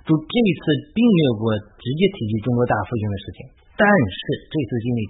[0.10, 0.64] 主这一次
[0.98, 3.40] 并没有我直接提及中国大复兴的事情。
[3.78, 5.02] 但是这次经历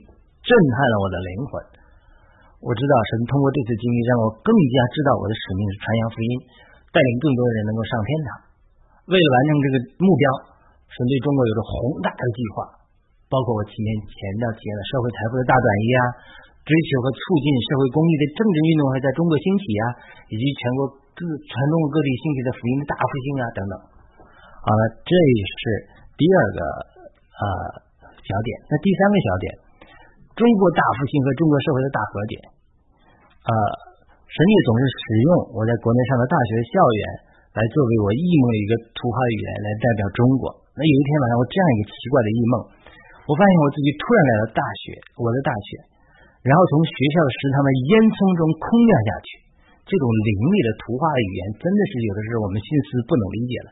[0.43, 1.51] 震撼了我的灵魂。
[2.59, 6.31] 我知道神通过这次经历让我更加知道我的使命是传扬福音，
[6.91, 8.48] 带领更多的人能够上天堂。
[9.09, 10.23] 为了完成这个目标，
[10.93, 11.73] 神对中国有着宏
[12.05, 12.57] 大的计划，
[13.25, 16.01] 包括我前面前的提的社会财富的大转移啊，
[16.61, 19.83] 追求和促进社会公益的政治运动还在中国兴起啊，
[20.29, 20.79] 以及全国
[21.17, 23.73] 各全中国各地兴起的福音的大复兴啊等等。
[24.61, 25.61] 好了，这是
[26.15, 26.59] 第二个
[27.35, 27.43] 啊。
[28.29, 29.45] 小点，那第三个小点，
[30.37, 32.33] 中国大复兴和中国社会的大和解。
[33.41, 33.51] 呃，
[34.29, 37.01] 神也总是使用我在国内上的大学校园
[37.49, 40.53] 来作为我异梦一个图画语言来代表中国。
[40.77, 42.53] 那有一天晚上，我这样一个奇怪的异梦，
[43.25, 45.67] 我发现我自己突然来到大学，我的大学，
[46.45, 49.29] 然后从学校的食堂的烟囱中空降下去。
[49.89, 53.69] 这种凌厉的图画语言，真的是有的时候我们心思不能理解了。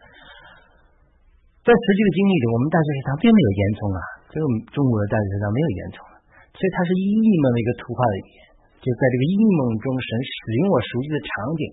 [1.62, 4.02] 在实际的经历里，我们大学食堂并没有烟囱啊。
[4.34, 6.02] 这个中国的大学食堂没有烟囱，
[6.58, 7.06] 所以它是异
[7.38, 8.40] 梦的一个图画的语言。
[8.82, 11.64] 就在这个异梦中，神使用我熟悉的场景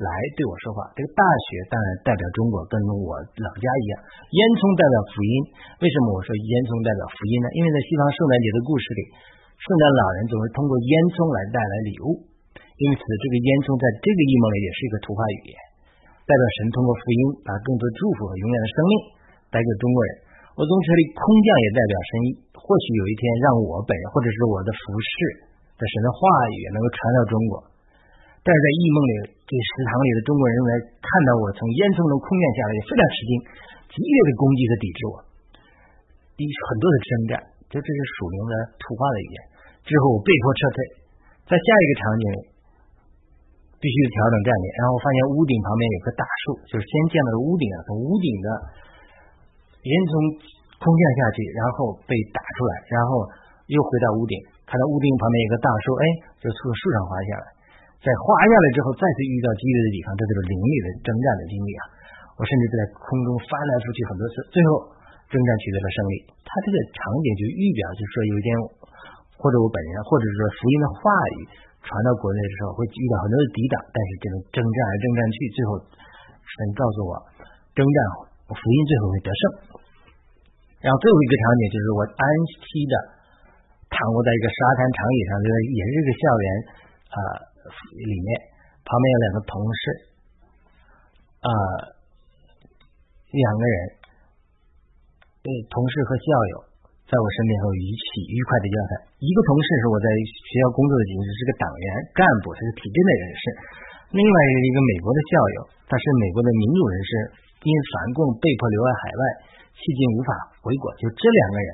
[0.00, 0.88] 来对我说话。
[0.96, 3.94] 这个大学当然代表中国，跟我老家一样。
[4.32, 5.32] 烟囱代表福音。
[5.76, 7.46] 为什么我说烟囱代表福音呢？
[7.52, 9.02] 因为在西方圣诞节的故事里，
[9.60, 12.24] 圣诞老人总是通过烟囱来带来礼物。
[12.80, 15.54] 因此，这个烟囱在这个意梦里也是一个图画语言，
[16.24, 18.92] 代表神通过福音把更多祝福和永远的生命
[19.52, 20.10] 带给中国人。
[20.56, 22.12] 我从这里空降也代表神，
[22.56, 25.12] 或许有一天让我本人或者是我的服饰
[25.76, 26.18] 的神的话
[26.56, 27.69] 语能够传到中国。
[28.40, 29.12] 但是在异梦里，
[29.44, 33.30] 这食堂里的中国人认为看到我从烟囱中空降下来，也非常吃惊，
[33.92, 35.14] 激烈的攻击和抵制我，
[36.40, 37.32] 一很多的征战，
[37.68, 39.38] 这这是属灵的土话的语言。
[39.84, 40.76] 之后我被迫撤退，
[41.48, 42.24] 在下一个场景
[43.76, 48.48] 必须调整战略，然后发现屋顶旁边有棵大树，就是先见到的屋顶啊，从屋顶的。
[49.80, 50.12] 烟囱
[50.76, 53.24] 空降下去，然后被打出来，然后
[53.64, 54.36] 又回到屋顶，
[54.68, 56.04] 看到屋顶旁边有个大树，哎，
[56.36, 57.44] 就从树上滑下来。
[58.00, 61.82] 在滑下来之后，再次遇到激烈的抵抗，这就是灵力的征战的经历啊！
[62.36, 64.88] 我甚至在空中翻来覆去很多次，最后
[65.28, 66.14] 征战取得了胜利。
[66.40, 68.48] 他这个场景就预表，就是说有一天，
[69.36, 71.36] 或者我本人，或者是说福音的话语
[71.84, 77.12] 传到国内的时候，会遇到很多的抵挡，但是这种征战而征战去，最后神告诉我，
[77.76, 77.98] 征战。
[78.50, 79.42] 福音最后会得胜。
[80.82, 82.94] 然后最后一个场景就是我安息的
[83.86, 86.46] 躺卧在一个沙滩长椅上，这个也是这个校园
[87.14, 87.18] 啊
[87.96, 88.28] 里面，
[88.82, 89.82] 旁边有两个同事
[91.44, 91.50] 啊，
[93.32, 93.76] 两个人，
[95.44, 96.54] 对同事和校友
[97.08, 98.90] 在我身边和我一起愉快的交谈。
[99.20, 100.06] 一个同事是我在
[100.48, 101.86] 学校工作的同事，是个党员
[102.16, 103.42] 干部，他是体制内人士；
[104.16, 105.58] 另外是一个美国的校友，
[105.90, 107.12] 他是美国的民主人士。
[107.60, 109.22] 因反共被迫留在海外，
[109.76, 110.32] 迄今无法
[110.64, 110.88] 回国。
[110.96, 111.68] 就这两个人，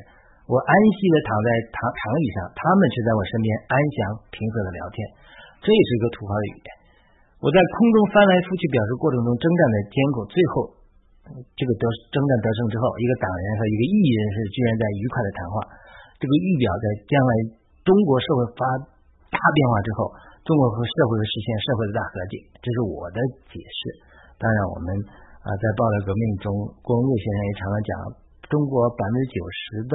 [0.51, 3.99] 我安息的躺在躺躺椅上，他们却在我身边安详
[4.35, 4.99] 平和的聊天。
[5.67, 6.69] 这也是一个土话的语言。
[7.43, 10.71] 我在空中翻来覆去表示过程中征战的艰苦，最后
[11.59, 15.57] 这个得征战得胜之后，一个党人和一个异议人士居然在愉快的谈话。
[16.17, 17.31] 这个预表在将来
[17.83, 18.63] 中国社会发
[19.29, 20.09] 大变化之后，
[20.49, 22.41] 中国和社会实现社会的大和解。
[22.63, 23.19] 这是我的
[23.51, 23.81] 解释。
[24.41, 24.89] 当然，我们
[25.45, 26.49] 啊在暴乱革命中，
[26.81, 27.91] 郭文贵先生也常常讲，
[28.49, 29.95] 中国百分之九十的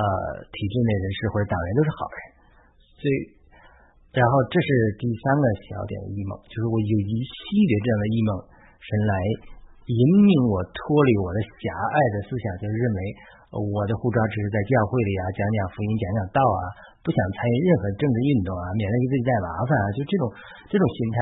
[0.00, 0.02] 呃
[0.48, 2.18] 体制内人士或者党员都是好人。
[2.96, 3.33] 所以，
[4.14, 4.68] 然后这是
[5.02, 7.34] 第三个小点的异梦，就是我有一系
[7.66, 8.30] 列这样的异梦，
[8.78, 9.14] 神来
[9.90, 13.00] 引领我脱离我的狭隘的思想，就是认为。
[13.54, 16.74] 我的护照只是在教会里啊，讲讲福音，讲讲道啊，
[17.06, 20.22] 不想参与任何政治运动啊，免得给自己带麻烦啊，就这种
[20.66, 21.16] 这种心态。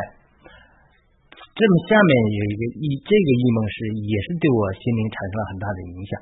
[1.53, 3.77] 这么下面有一个异，这个异梦是
[4.09, 6.13] 也是对我心灵产生了很大的影响，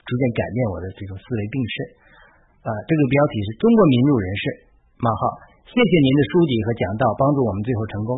[0.00, 1.76] 逐渐改变我的这种思维定式。
[2.64, 4.44] 啊，这个标题是中国民主人士
[5.04, 5.22] 冒号，
[5.64, 8.10] 谢谢您的书籍和讲道，帮助我们最后成功。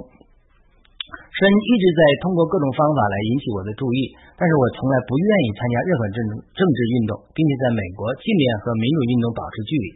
[1.07, 6.19] 神一直在通过各种方法来引起我的注意，但是我从来不愿意参加任何政
[6.53, 9.89] 政治运动，并且在美国尽量和民主运动保持距离。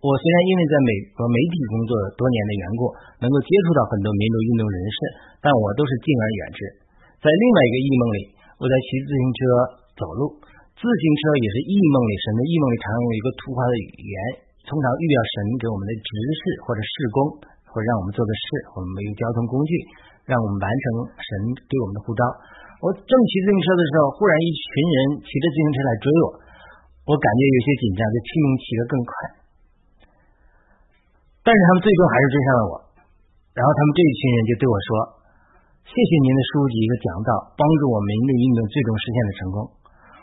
[0.00, 2.82] 我虽然因为在美国媒体工作多年的缘故，
[3.22, 4.98] 能够接触到很多民主运动人士，
[5.44, 6.60] 但我都是敬而远之。
[7.20, 8.18] 在另外一个异梦里，
[8.56, 9.40] 我在骑自行车
[10.00, 10.38] 走路，
[10.74, 14.16] 自行车也是异梦里神的异梦里常用一个突发的语言，
[14.66, 17.18] 通常预表神给我们的指示或者事工，
[17.70, 19.72] 或者让我们做的事，我们没有交通工具。
[20.26, 20.82] 让我们完成
[21.14, 21.28] 神
[21.70, 22.26] 给我们的护照。
[22.82, 26.26] 我正骑自行车的时候，忽然一群人骑着自行车来追我，
[27.06, 29.10] 我感觉有些紧张，就拼命骑得更快。
[31.46, 32.74] 但是他们最终还是追上了我。
[33.54, 34.88] 然后他们这一群人就对我说
[35.86, 39.58] ：“谢谢您的书籍和讲道，帮助我们的运动最终实现了成功。”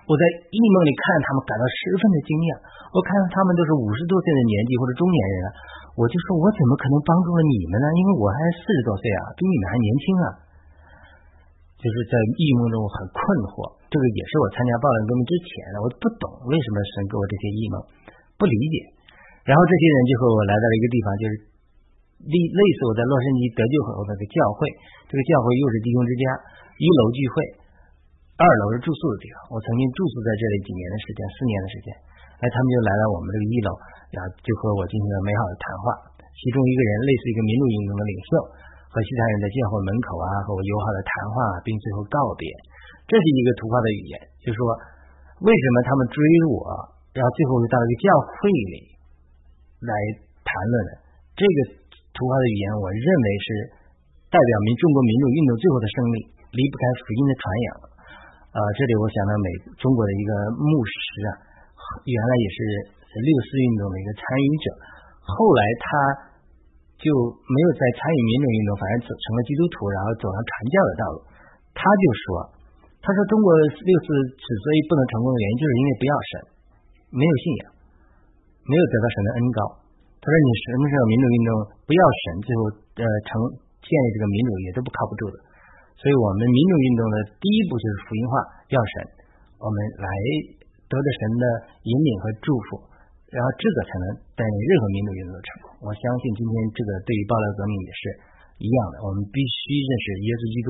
[0.03, 2.49] 我在异梦里看他们，感到十分的惊讶。
[2.91, 5.49] 我看到他们都是五十多岁的年纪或者中年人了。
[5.95, 7.85] 我就说，我怎么可能帮助了你们呢？
[7.93, 10.25] 因为我还四十多岁啊，比你们还年轻啊。
[11.83, 13.19] 就是在异梦中很困
[13.51, 17.75] 惑，这个也是我参加暴乱革命之前的，我不懂为什么神给我这些异梦，
[18.39, 18.75] 不理解。
[19.43, 21.33] 然后这些人就和我来到了一个地方，就是
[22.23, 24.63] 类类似我在洛杉矶得救后的个教会，
[25.11, 26.23] 这个教会又是弟兄之家，
[26.79, 27.35] 一楼聚会，
[28.33, 29.53] 二楼是住宿的地方。
[29.53, 31.87] 我曾经住宿在这里几年的时间，四年的时间。
[32.41, 33.69] 哎，他们就来到我们这个一楼，
[34.09, 35.85] 然后就和我进行了美好的谈话。
[36.33, 38.29] 其中一个人类似一个民主运动的领袖，
[38.89, 42.49] 和其他人在教会门口啊和我友好的谈话，并最后告别。
[43.05, 44.59] 这是一个图画的语言，就说
[45.45, 46.17] 为什么他们追
[46.49, 46.57] 我，
[47.13, 48.75] 然后最后又到一个教会里
[49.85, 49.93] 来
[50.41, 50.91] 谈论的。
[51.37, 51.57] 这个
[52.17, 53.47] 图画的语言，我认为是
[54.33, 56.17] 代表民中国民主运动最后的胜利，
[56.49, 57.92] 离不开福音的传扬。
[58.53, 59.47] 呃，这里我想到美
[59.81, 61.29] 中国的一个牧师啊。
[61.83, 62.57] 原来也是
[63.13, 64.65] 六四运动的一个参与者，
[65.21, 65.85] 后来他
[66.97, 67.05] 就
[67.37, 71.17] 没有再参与民主运动，反而走成了基督徒，然后走上传教的道路。
[71.75, 72.25] 他就说
[73.03, 76.31] ：“他说中国六四之所以不能成功的原因，就是因为不要神，
[77.13, 77.63] 没有信仰，
[78.65, 79.59] 没有得到神的恩高。
[80.17, 81.49] 他说你什么时候民主运动
[81.83, 82.61] 不要神，最后
[83.01, 83.29] 呃成
[83.85, 85.37] 建立这个民主也都不靠不住的。
[85.97, 88.33] 所以我们民主运动的第一步就是福音化，
[88.71, 88.93] 要神，
[89.59, 90.07] 我们来。”
[90.83, 91.45] 得着神的
[91.89, 92.77] 引领和祝福，
[93.33, 94.05] 然后这个才能
[94.37, 95.65] 带领任何民主运动的成功。
[95.81, 98.01] 我相信今天这个对于暴乱革命也是
[98.61, 100.55] 一样的，我们必须认识耶稣基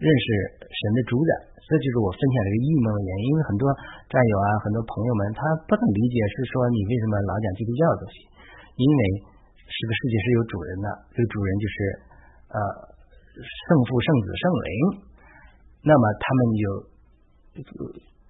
[0.00, 0.24] 认识
[0.64, 1.52] 神的主宰。
[1.68, 3.24] 这就是我分享这个异梦的原因。
[3.28, 3.68] 因为很多
[4.08, 8.24] 战友啊，很多朋友们他不能理解，是说你为什么老讲基督教的东西？
[8.80, 9.00] 因为
[9.68, 11.76] 这个世界是有主人的，这个主人就是
[12.56, 12.56] 呃
[13.40, 14.70] 圣父、圣子、圣灵。
[15.88, 16.64] 那么他们就。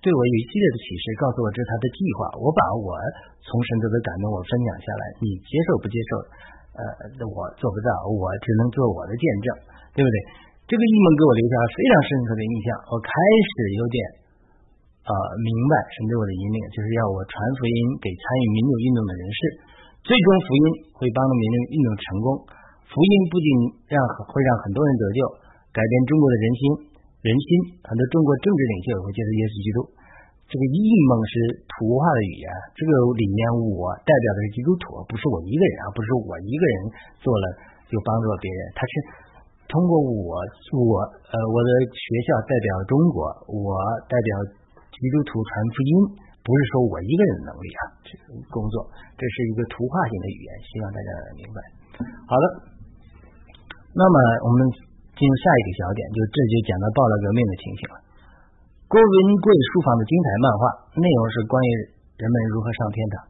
[0.03, 2.43] 对我有一系列的启示，告诉我这是他的计划。
[2.43, 2.91] 我把我
[3.39, 5.03] 从神得的感动，我分享下来。
[5.23, 6.11] 你接受不接受？
[6.75, 6.83] 呃，
[7.23, 9.47] 我做不到，我只能做我的见证，
[9.95, 10.17] 对不对？
[10.67, 12.67] 这个异梦给我留下了非常深刻的印象。
[12.91, 13.97] 我开始有点
[15.07, 19.41] 呃明白神对我的引领，就是要我传福音给参与民主运动的人士。
[20.03, 20.65] 最终福音
[20.99, 22.27] 会帮助民主运动成功。
[22.93, 23.49] 福音不仅
[23.89, 23.97] 让
[24.29, 25.19] 会让很多人得救，
[25.73, 26.63] 改变中国的人心。
[27.25, 27.49] 人心，
[27.87, 29.79] 很多中国政治领袖也会接受耶稣基督。
[30.51, 30.77] 这个异
[31.07, 31.33] 梦是
[31.71, 33.41] 图画的语言，这个里面
[33.79, 36.75] 我代表的是基督徒，不是我一个人啊，不是我一个人
[37.23, 37.45] 做了
[37.89, 38.93] 就帮助了别人，他是
[39.71, 40.35] 通过我，
[40.77, 40.93] 我
[41.31, 43.81] 呃我的学校代表中国，我
[44.11, 44.31] 代表
[44.93, 45.93] 基督徒传福音，
[46.43, 51.59] 不是说我一个人的能力啊，这个工作，这是一个图画性的语言，希望大家能明白。
[52.27, 52.45] 好的，
[53.93, 54.17] 那么
[54.49, 54.91] 我们。
[55.13, 57.97] 进入下一个小点，就这就讲到暴乱革命的情形了。
[58.89, 59.15] 郭文
[59.45, 60.63] 贵书房的精彩漫画
[60.99, 61.71] 内容是关于
[62.17, 63.21] 人们如何上天堂。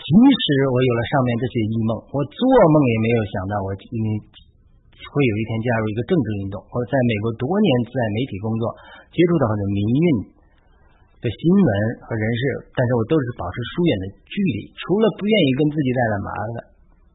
[0.00, 2.40] 即使我有了上面这些异梦，我做
[2.72, 4.16] 梦也没有想到我你
[4.96, 6.56] 会有一天加入一个政治运动。
[6.72, 8.64] 我在美国多年在媒体工作，
[9.12, 10.04] 接触到很多民运
[11.20, 11.70] 的新闻
[12.08, 12.42] 和人士，
[12.72, 14.72] 但是我都是保持疏远的距离。
[14.72, 16.69] 除了不愿意跟自己带来麻烦，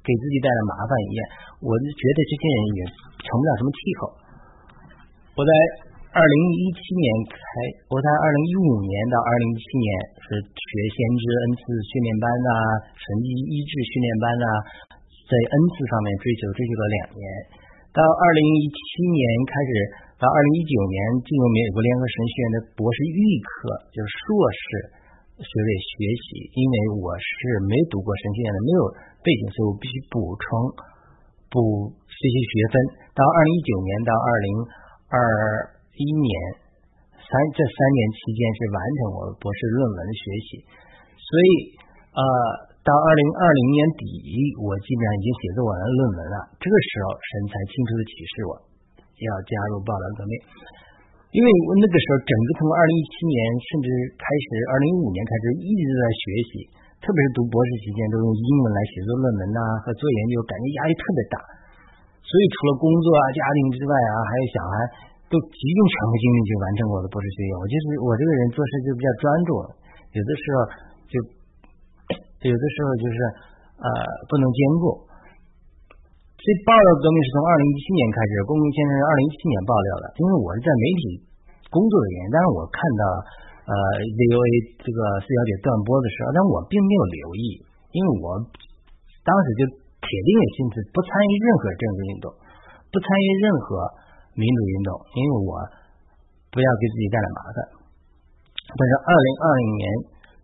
[0.06, 1.20] 给自己带来麻烦一样，
[1.66, 2.80] 我就觉得这些人也
[3.26, 4.02] 成不了什么气候。
[5.34, 5.52] 我在。
[6.16, 7.36] 二零一七年开，
[7.92, 9.88] 我在二零一五年到二零一七年
[10.24, 11.60] 是学先知恩赐
[11.92, 12.50] 训练班呐，
[12.96, 14.48] 神医医治训练班呐，
[15.28, 17.26] 在恩赐上面追求追求了两年。
[17.92, 18.80] 到二零一七
[19.12, 19.72] 年开始，
[20.16, 20.96] 到二零一九年
[21.28, 24.24] 进入美国联合神学院的博士预科，就是硕
[24.56, 24.64] 士
[25.44, 26.48] 学位学习。
[26.56, 28.82] 因为我是没读过神学院的，没有
[29.26, 30.46] 背景，所以我必须补充
[31.50, 32.74] 补这些学分。
[33.18, 34.48] 到二零一九年到二零
[35.10, 35.18] 二。
[35.96, 36.28] 一年
[37.16, 40.60] 三这三年期间是完成我博士论文的学习，
[41.16, 41.48] 所以
[42.12, 42.20] 呃
[42.84, 44.04] 到二零二零年底，
[44.60, 46.38] 我基本上已经写作完了论文了。
[46.60, 48.52] 这个时候，神才清楚的启示我
[49.24, 50.36] 要加入报道革命，
[51.32, 51.48] 因为
[51.80, 53.88] 那个时候整个从二零一七年甚至
[54.20, 56.52] 开始二零一五年开始一直在学习，
[57.06, 61.38] 特别是读博士期间都用英文来写作论文呐和做研究，感觉压力特别大。
[62.26, 64.76] 所以除了工作啊、家庭之外啊，还有小孩。
[65.26, 67.52] 都集中全部精力去完成我的博士学业。
[67.58, 69.50] 我就是我这个人做事就比较专注，
[70.14, 70.56] 有的时候
[71.10, 71.14] 就
[72.46, 73.18] 有的时候就是
[73.74, 73.88] 呃
[74.30, 75.02] 不能兼顾。
[76.38, 80.06] 这爆料革命是从二零一七年开始，公民先生是二零一七年爆料的。
[80.14, 81.02] 因为我是在媒体
[81.74, 83.04] 工作的原因，但是我看到
[83.66, 84.46] 呃 VOA
[84.82, 87.46] 这个四小姐断播的时候，但我并没有留意，
[87.92, 88.40] 因为我
[89.26, 89.62] 当时就
[90.02, 92.26] 铁定的心思不参与任何政治运动，
[92.94, 94.06] 不参与任何。
[94.36, 95.56] 民主运动，因为我
[96.52, 97.58] 不要给自己带来麻烦。
[98.68, 99.84] 但是二零二零年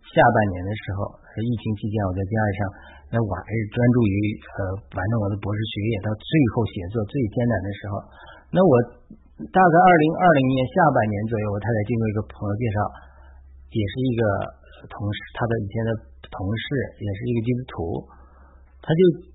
[0.00, 2.60] 下半年的时候，疫情期间我在家里上，
[3.12, 4.16] 那我还是专注于
[4.48, 4.60] 呃
[4.96, 7.92] 完成我的博士学业，到最后写作最艰难的时候。
[8.48, 8.72] 那我
[9.52, 12.76] 大概二零二零年下半年左右，我太太经过一个朋友介绍，
[13.72, 14.22] 也是一个
[14.92, 15.90] 同事，他的以前的
[16.28, 16.64] 同事，
[17.00, 17.76] 也是一个基督徒，
[18.84, 19.32] 他就。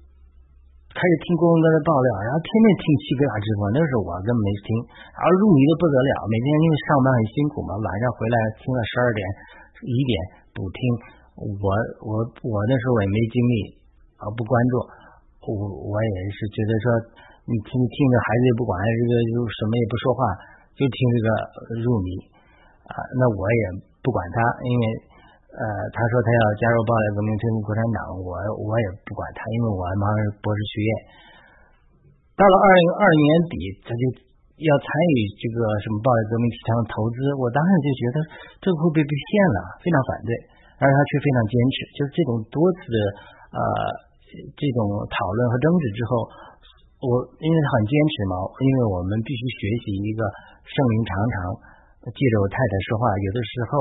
[0.97, 3.69] 开始听郭文哥的爆料，然后天天听七哥俩直播。
[3.69, 4.69] 那时候我根本没听，
[5.13, 6.11] 然后入迷的不得了。
[6.25, 9.21] 每天因为上班很辛苦嘛，晚上回来听了十二点、
[9.85, 10.13] 一点
[10.57, 10.79] 补听。
[11.37, 11.69] 我
[12.01, 13.55] 我我那时候我也没精力
[14.17, 14.73] 啊，不关注。
[15.45, 16.85] 我我也是觉得说，
[17.45, 20.21] 你听听着孩子也不管，这个就什么也不说话，
[20.73, 21.27] 就听这个
[21.77, 22.09] 入迷
[22.89, 22.97] 啊。
[23.21, 23.61] 那我也
[24.07, 24.83] 不管他，因为。
[25.57, 28.29] 呃，他说他要加入暴力革命，退出共产党，我
[28.61, 30.91] 我也不管他，因为我还忙着博士学业。
[32.37, 34.03] 到了二零二零年底，他就
[34.61, 34.85] 要参
[35.17, 38.17] 与这个什么暴力革命提倡的投资，我当时就觉得
[38.61, 39.25] 这个会不会被骗
[39.57, 40.31] 了，非常反对。
[40.77, 42.97] 而他却非常坚持，就是这种多次的
[43.57, 43.59] 呃
[44.53, 46.29] 这种讨论和争执之后，
[47.01, 47.09] 我
[47.41, 50.21] 因为他很坚持嘛，因为我们必须学习一个
[50.69, 51.33] 圣灵常常
[52.13, 53.71] 借着我太太说话，有的时候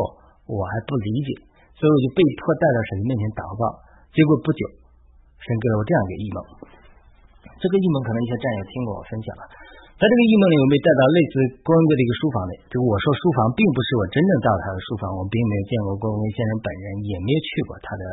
[0.51, 1.31] 我还不理解。
[1.77, 3.69] 所以我就被迫带到神面前祷告，
[4.17, 4.65] 结果不久，
[5.37, 6.39] 神给了我这样一个异梦。
[7.61, 9.45] 这个异梦可能一些战友听过我分享了。
[9.97, 12.53] 在这个异梦里，我被带到类似郭文贵的一个书房里。
[12.73, 18.05] 就我说书房，并不是我真正到他的书房，我并没有见过郭文贵先生本人，也没有去过他的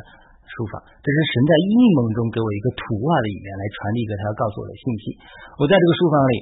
[0.43, 0.84] 书房。
[0.99, 5.03] 这是神在异梦中给我一个图画的语言来传递一个他要告诉我的信息。
[5.55, 6.34] 我在这个书房里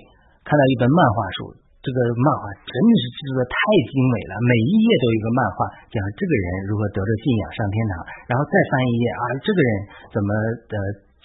[0.41, 1.60] 看到一本漫画书。
[1.81, 3.57] 这个漫画真的是制作的太
[3.89, 7.93] 精美了，每一页都有一个漫画，讲这个人如何得着信仰上天堂，
[8.29, 9.71] 然后再翻一页啊，这个人
[10.13, 10.29] 怎么
[10.69, 10.75] 的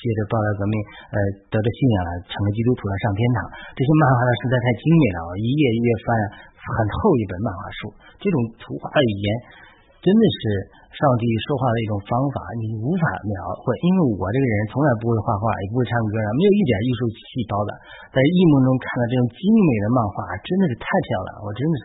[0.01, 0.75] 接着报道革命，
[1.13, 1.17] 呃，
[1.53, 3.39] 得着信仰了，成了基督徒了，上天堂。
[3.77, 6.09] 这些漫画呢实在太精美了，一页一页翻，
[6.57, 7.81] 很厚一本漫画书，
[8.17, 9.29] 这种图画语言
[10.07, 10.43] 真的是。
[10.97, 17.77] 上帝说话的一种方法，你无法描绘，因为我这个人从来不会画画，也不会唱歌，没有一点艺术细胞的。
[18.17, 21.75] 在异梦中看到这种精美的漫画，真的是太漂亮，我真的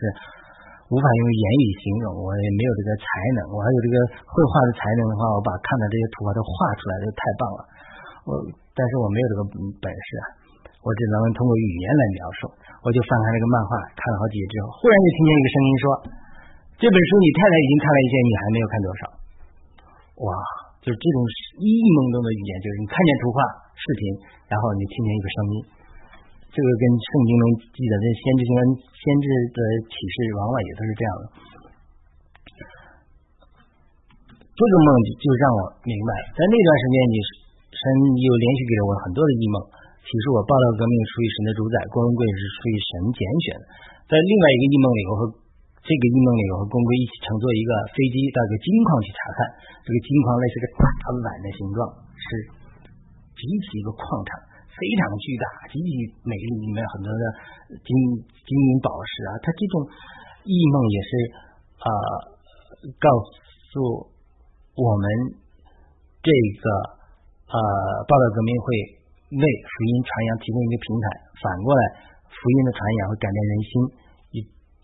[0.88, 2.24] 无法用言语形容。
[2.24, 3.04] 我也没有这个才
[3.36, 7.60] 能，我还有这个绘画的才能的话，我把看到这些图画都画出来，就太棒了。
[8.24, 8.30] 我，
[8.72, 9.40] 但是我没有这个
[9.76, 10.24] 本事啊，
[10.80, 12.48] 我只能通过语言来描述。
[12.80, 15.86] 我就翻开这个漫画，看了好几页之后，忽然就听见一个声音说。
[16.82, 19.00] 这本书你太太已经看了一些，你还没有看多少？
[20.26, 20.28] 哇，
[20.82, 21.18] 就是这种
[21.62, 23.38] 异梦中的语言，就是你看见图画、
[23.78, 24.02] 视频，
[24.50, 25.54] 然后你听见一个声音，
[26.50, 28.50] 这个跟圣经中记载的先知性、
[28.98, 31.24] 先知的启示，往往也都是这样的。
[34.42, 34.88] 这个梦
[35.22, 37.16] 就让我明白，在那段时间，你
[37.78, 39.56] 神又连续给了我很多的异梦，
[40.02, 43.64] 启示我报道革命属于神的主宰，郭文贵是属于神拣选的。
[44.10, 45.22] 在另外一个异梦里，我和
[45.82, 49.38] 这个异梦里，我和公龟一起乘坐一个飞机到一个金矿去查看。
[49.82, 51.78] 这个金矿类似个大碗的形状，
[52.14, 52.26] 是
[53.34, 54.30] 极其一个矿场，
[54.70, 55.90] 非常巨大，极其
[56.22, 57.24] 美丽，里面很多的
[57.82, 57.90] 金
[58.46, 59.30] 金银宝石啊。
[59.42, 59.74] 它这种
[60.46, 61.10] 异梦也是
[61.82, 61.90] 啊，
[63.02, 63.10] 告
[63.74, 64.06] 诉
[64.78, 65.04] 我们
[66.22, 66.30] 这
[66.62, 66.66] 个
[67.50, 67.58] 呃，
[68.06, 68.66] 报道革命会
[69.34, 71.06] 为福音传扬提供一个平台。
[71.42, 71.82] 反过来，
[72.30, 73.70] 福音的传扬会改变人心，
[74.30, 74.36] 以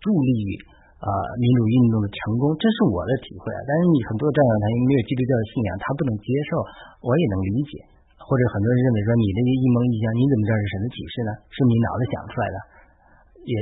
[0.03, 0.51] 助力于。
[0.99, 1.07] 啊，
[1.39, 3.59] 民主运动的成功，这是我的体会啊。
[3.63, 6.59] 但是你很多战友他没有基督教的信仰，他不能接受，
[7.07, 7.73] 我也能理解。
[8.19, 11.31] 或者很多人认为说你那个一蒙一象，你怎么知道是神的启示呢？
[11.49, 12.57] 是你脑子想出来的？
[13.47, 13.53] 也，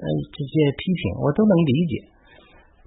[0.00, 1.94] 呃，这些批评我都能理解。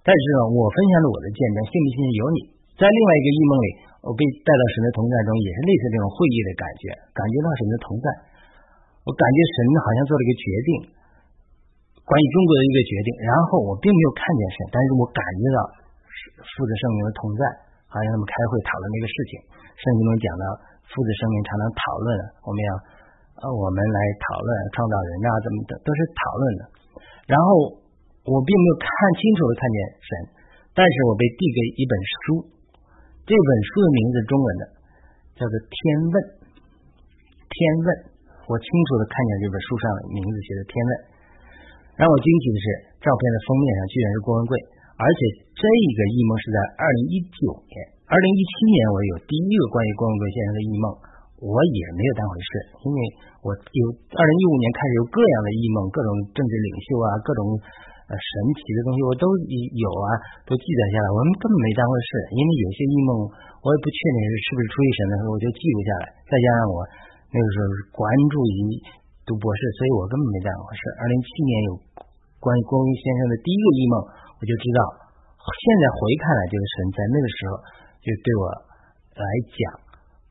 [0.02, 2.40] 但是呢，我分享了我的见证，信不信由你。
[2.80, 3.68] 在另外一个异梦里，
[4.08, 8.08] 我被带到神的同在中，也是类似这种会议的感觉，感觉到神的同在。
[9.06, 10.70] 我感觉神好像做了一个决定。
[12.06, 15.58] 关于中国的一个决定，然后我并没有看见神，但是我感觉到
[16.38, 17.42] 父子圣灵的同在，
[17.90, 19.32] 好像他们开会讨论这个事情。
[19.74, 20.44] 圣经中讲到
[20.86, 22.10] 父子圣灵常常讨论，
[22.46, 22.72] 我们要
[23.42, 24.48] 呃我们来讨论
[24.78, 26.62] 创造人啊怎么的，都是讨论的。
[27.26, 27.74] 然后
[28.30, 30.10] 我并没有看清楚的看见神，
[30.78, 32.46] 但是我被递给一本书，
[33.26, 34.64] 这本书的名字中文的
[35.42, 35.78] 叫做《天
[36.14, 36.16] 问》，
[37.50, 37.88] 天问，
[38.46, 40.92] 我清楚的看见这本书上的名字写的《天问》。
[41.96, 42.66] 让我惊奇的是，
[43.00, 44.52] 照片的封面上居然是郭文贵，
[45.00, 45.20] 而且
[45.56, 50.86] 这个异梦是在二零一九年、二零一七年，我有第一个关于郭文贵先生的异梦，
[51.40, 52.50] 我也没有当回事，
[52.84, 53.00] 因为
[53.48, 57.42] 我有二零一五年开始有各样的异梦，各种政治领袖啊，各种
[58.12, 58.28] 呃神
[58.60, 60.08] 奇的东西，我都有啊，
[60.44, 63.24] 都记载下来，我们根本没当回事，因为有些异梦
[63.64, 66.84] 我也不确定是是不是出于神的，时候我就记录下来，再加上我
[67.32, 68.60] 那个时候是关注于。
[69.26, 70.82] 读博士，所以我根本没这样回事。
[71.02, 71.70] 二零七年有
[72.38, 73.94] 关于郭威先生的第一个异梦，
[74.38, 74.80] 我就知道。
[75.42, 77.52] 现在回看来，就是神在那个时候
[78.06, 78.44] 就对我
[79.18, 79.58] 来讲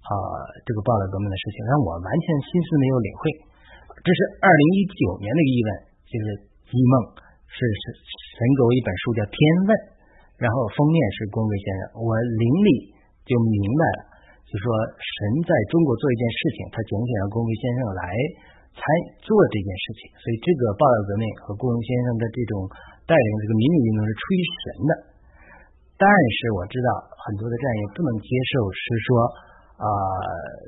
[0.06, 0.10] 啊，
[0.62, 3.22] 这个报道革命的事情，让我完全心思没有领会。
[3.98, 5.68] 这是二零一九年的一个疑问，
[6.06, 6.26] 就是
[6.70, 6.94] 异梦
[7.50, 9.70] 是神神给我一本书叫《天问》，
[10.38, 12.70] 然后封面是郭威先生，我灵里
[13.26, 13.98] 就明白了，
[14.46, 14.66] 就说
[14.98, 18.06] 神在中国做一件事情，他拣选了郭威先生来。
[18.74, 18.82] 才
[19.22, 22.66] 做这件事情，所以这个报道革命和顾荣先生的这种
[23.06, 24.92] 带领这个民主运动是出于神的。
[25.94, 26.88] 但是我知道
[27.22, 29.08] 很多的战友不能接受，是说
[29.78, 29.86] 啊，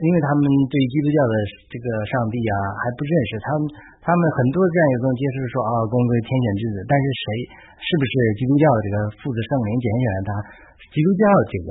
[0.07, 1.35] 因为他们对基督教的
[1.67, 3.63] 这个上帝啊还不认识，他们
[3.99, 7.27] 他们很多战友不能接受说啊，公为天选之子，但是谁
[7.83, 10.31] 是不是基督教的这个父子圣灵拣选他，
[10.95, 11.69] 基督教这个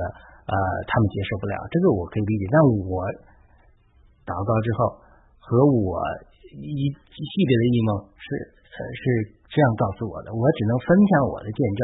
[0.52, 2.44] 呃他们接受不了，这个我可以理解。
[2.52, 2.92] 但我
[4.28, 5.00] 祷告之后。
[5.46, 6.02] 和我
[6.54, 8.26] 一一系列的异梦是
[8.76, 9.02] 是
[9.50, 11.80] 这样告诉我的，我只能分享我的见证，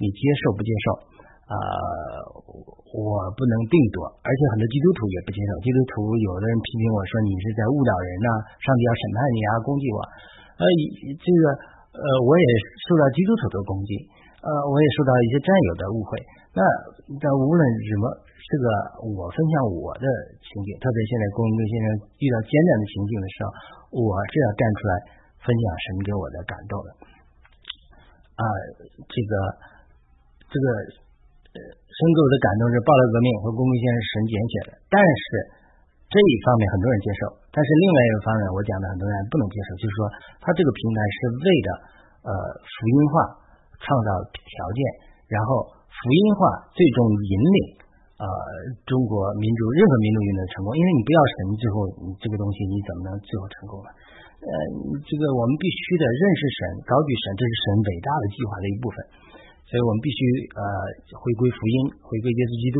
[0.00, 0.86] 你接受不接受？
[1.48, 1.56] 呃，
[2.92, 5.50] 我不能定夺，而且很多基督徒也不接受。
[5.64, 8.28] 基督徒有的人批评我说你是在误导人呐，
[8.60, 9.98] 上帝要审判你啊，攻击我。
[10.60, 10.62] 呃，
[11.16, 11.42] 这个
[11.96, 12.44] 呃，我也
[12.88, 13.92] 受到基督徒的攻击，
[14.44, 16.20] 呃，我也受到一些战友的误会。
[16.56, 16.60] 那
[17.20, 18.27] 但无论什么。
[18.48, 18.64] 这个
[19.04, 20.08] 我分享我的
[20.40, 21.86] 情景，特别现在公公先生
[22.16, 23.48] 遇到艰难的情境的时候，
[23.92, 24.92] 我是要站出来
[25.44, 26.88] 分享神给我的感动的。
[28.40, 28.42] 啊，
[29.04, 29.32] 这个
[30.48, 30.64] 这个
[31.52, 35.24] 呃深给我的感动是暴乱革命和公公先生神拣选的，但是
[36.08, 40.00] 这一方面很多人接受，但是另外一个方面我讲的很多人不能接受，就是说
[40.40, 41.68] 他这个平台是为了
[42.24, 42.30] 呃
[42.64, 43.12] 福音化
[43.76, 44.80] 创造条件，
[45.36, 47.84] 然后福音化最终引领。
[48.18, 48.26] 呃，
[48.82, 53.88] 中国民主任何民主运动成功，因为你不要神，最后你这个东西你怎么能最后成功呢？
[54.42, 54.50] 呃，
[55.06, 58.96] 这个我们必须得认识神，高举神，这是神伟大的计划的一部分。
[59.70, 60.18] 所以我们必须
[60.50, 60.62] 呃
[61.14, 62.78] 回归福音，回归耶稣基督，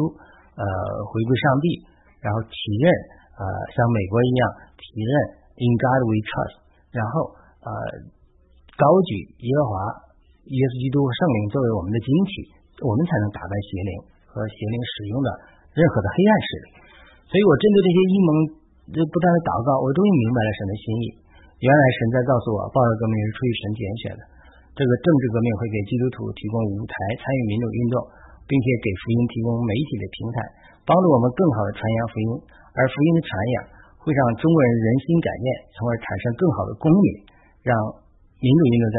[0.58, 0.62] 呃
[1.06, 1.66] 回归上帝，
[2.18, 2.90] 然后体认
[3.38, 3.42] 呃
[3.78, 4.42] 像美国一样
[4.74, 5.12] 体认
[5.54, 6.56] In God We Trust，
[6.90, 7.30] 然后
[7.62, 7.70] 呃
[8.74, 9.74] 高举耶和华
[10.50, 12.32] 耶稣基督圣灵作为我们的晶体，
[12.82, 14.17] 我们才能打败邪灵。
[14.38, 15.28] 和邪灵使用的
[15.74, 16.66] 任何的黑暗势力，
[17.26, 18.30] 所以我针对这些阴谋，
[18.94, 21.04] 就不断的祷告，我终于明白了神的心意。
[21.58, 24.22] 原来神在告诉我，暴乱革命是出于神拣选的。
[24.78, 27.98] 这个政治革命会给基督徒提供舞台，参与民主运动，
[28.46, 30.38] 并且给福音提供媒体的平台，
[30.86, 32.28] 帮助我们更好的传扬福音。
[32.78, 37.06] 而福音的传扬会让中国人人心改变，从而产生更好的公民，
[37.66, 37.74] 让
[38.38, 38.98] 民主运动在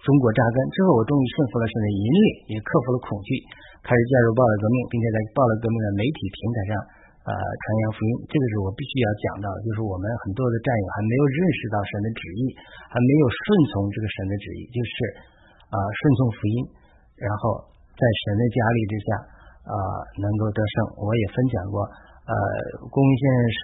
[0.00, 0.56] 中国扎根。
[0.72, 3.36] 之后，我终于顺服了神的引领，也克服了恐惧。
[3.86, 6.70] 开始加入暴力革命，并且在暴力革命的媒体平台上，
[7.22, 8.10] 呃，传扬福音。
[8.26, 12.40] 这个是我必须要讲到，就是我们很多的战友还没有认识到神的旨意，
[12.90, 13.38] 还没有顺
[13.70, 14.94] 从这个神的旨意，就是
[15.70, 16.56] 啊顺从福音，
[17.22, 17.62] 然后
[17.94, 19.08] 在神的加力之下
[19.70, 19.74] 啊
[20.18, 20.74] 能够得胜。
[20.98, 21.86] 我也分享过，
[22.26, 22.34] 呃，
[22.90, 23.58] 公明先生是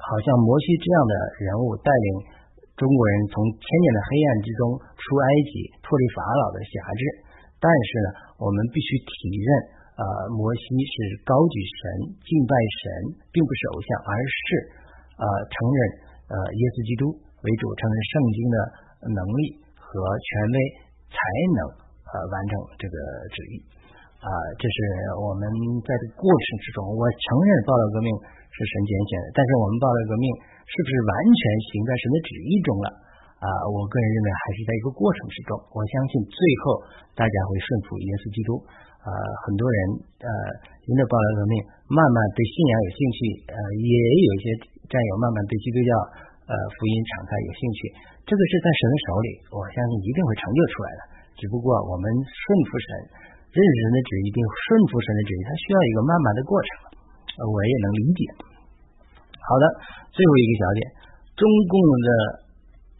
[0.00, 1.12] 好像摩西这样的
[1.44, 2.08] 人物，带领
[2.80, 5.52] 中国人从千年的黑暗之中出埃及，
[5.84, 7.28] 脱离法老的辖制。
[7.60, 8.08] 但是呢，
[8.40, 9.48] 我们必须体认，
[10.00, 10.96] 呃，摩西是
[11.28, 12.84] 高举神、敬拜神，
[13.28, 14.44] 并不是偶像，而是
[15.20, 15.78] 呃承认
[16.32, 18.56] 呃耶稣基督为主，承认圣经的
[19.12, 20.56] 能力和权威，
[21.12, 21.20] 才
[21.52, 21.58] 能
[22.08, 22.96] 呃完成这个
[23.36, 23.60] 旨意。
[24.24, 24.76] 啊，这是
[25.20, 25.44] 我们
[25.84, 28.08] 在这个过程之中，我承认报道革命
[28.52, 30.28] 是神拣选的，但是我们报道革命
[30.64, 32.88] 是不是完全行在神的旨意中了？
[33.40, 35.56] 啊，我个人认为还是在一个过程之中。
[35.72, 36.84] 我相信最后
[37.16, 38.60] 大家会顺服耶稣基督。
[39.00, 39.08] 啊，
[39.48, 39.78] 很多人
[40.20, 40.28] 呃，
[40.84, 41.56] 因着报道革命，
[41.88, 43.18] 慢慢对信仰有兴趣，
[43.48, 44.46] 呃，也有一些
[44.92, 45.90] 战友慢慢对基督教
[46.44, 47.80] 呃福音敞开有兴趣。
[48.28, 51.00] 这个是在神的手里，我相信一定会成就出来的。
[51.40, 52.88] 只不过我们顺服神，
[53.56, 54.38] 认识神的旨意，并
[54.68, 56.68] 顺服神的旨意，它需要一个慢慢的过程。
[57.40, 58.20] 我也能理解。
[59.48, 59.64] 好的，
[60.12, 60.80] 最后一个小点，
[61.40, 62.08] 中共的。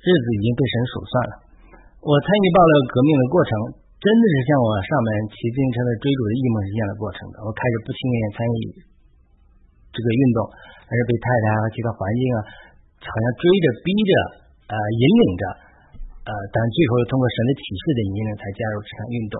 [0.01, 1.33] 日子已经被神数算了。
[2.01, 3.53] 我参与爆料革命的过程，
[4.01, 7.45] 真的是像我上面骑自行车的追逐的异梦一样的过程的。
[7.45, 8.61] 我开始不情愿参与
[9.93, 10.39] 这个运动，
[10.89, 12.39] 而是被太太和其他环境啊，
[13.05, 14.13] 好像追着、逼着、
[14.73, 15.45] 呃引领着，
[16.25, 19.37] 呃，但最后通过神的启示的引领，才加入这场运动。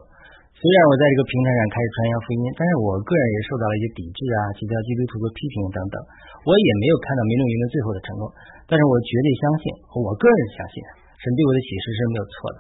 [0.57, 5.97] 虽然我在这个平台上开始传扬福音，但是我个人也受到了一些抵制啊，其他基督徒的批评等等。
[6.45, 8.25] 我也没有看到民众营的最后的承诺，
[8.69, 9.65] 但是我绝对相信，
[9.97, 10.77] 我个人相信，
[11.17, 12.59] 神对我的启示是没有错的。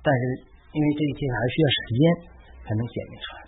[0.00, 0.20] 但是
[0.72, 2.00] 因为这一切还需要时间
[2.64, 3.40] 才能显明出来。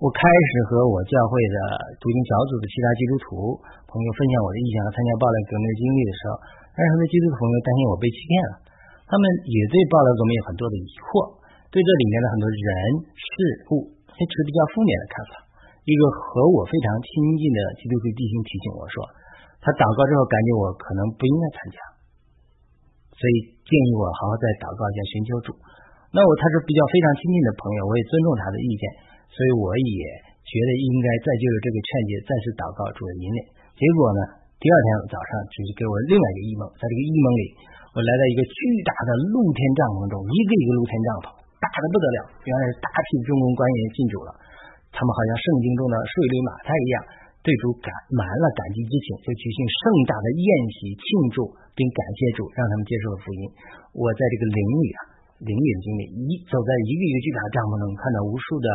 [0.00, 1.56] 我开始和我教会的
[2.00, 3.56] 读经小组的其他基督徒
[3.88, 6.32] 朋友分享我的意向和参加暴乱革命的经历的时候，
[6.72, 8.52] 但是很多基督徒朋友担心我被欺骗了，
[9.08, 11.35] 他们也对暴乱革命有很多的疑惑。
[11.70, 12.68] 对这里面的很多人
[13.14, 13.30] 事
[13.74, 15.32] 物，持比较负面的看法。
[15.86, 17.08] 一个和我非常亲
[17.38, 18.96] 近的基督徒弟兄提醒我说，
[19.62, 21.78] 他祷告之后感觉我可能不应该参加，
[23.14, 25.54] 所以建议我好好再祷告一下，寻求主。
[26.10, 28.82] 那我他是比较非常亲近的朋友，我也尊重他的意见，
[29.30, 30.02] 所以我也
[30.42, 33.40] 觉得应该再就着这个劝诫暂时祷告主的引领。
[33.78, 34.20] 结果呢，
[34.58, 37.42] 第二天早上就是给我另外一个异梦，在这个异梦里，
[37.94, 41.26] 我来到一个巨大的露天帐篷中，一个一个露天帐篷。
[41.72, 44.30] 大的不得了，原来是大批中共官员进主了，
[44.94, 46.96] 他们好像圣经中的税吏马太一样，
[47.42, 51.06] 对主感满了感激之情，就举行盛大的宴席庆
[51.36, 51.46] 祝，
[51.78, 53.42] 并感谢主，让他们接受了福音。
[53.94, 55.00] 我在这个灵里啊，
[55.46, 58.68] 灵眼经历一走在一个一个巨大的帐篷中，看到无数的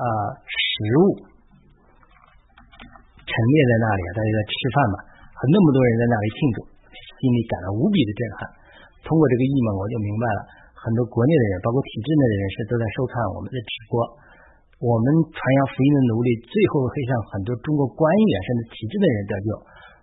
[0.00, 0.04] 啊
[0.44, 0.66] 食
[1.00, 1.02] 物
[3.20, 4.96] 陈列在那里，大家在吃饭嘛，
[5.38, 6.58] 和那么多人在那里庆祝，
[6.90, 8.40] 心里感到无比的震撼。
[9.06, 10.40] 通过这个异梦，我就明白了。
[10.80, 13.94] 很多国内的人，包括体制内的人士，都在收看我们的直播。
[14.80, 19.48] 我们传扬福音的努力，最后会让很多中国官员甚至体制的人得救。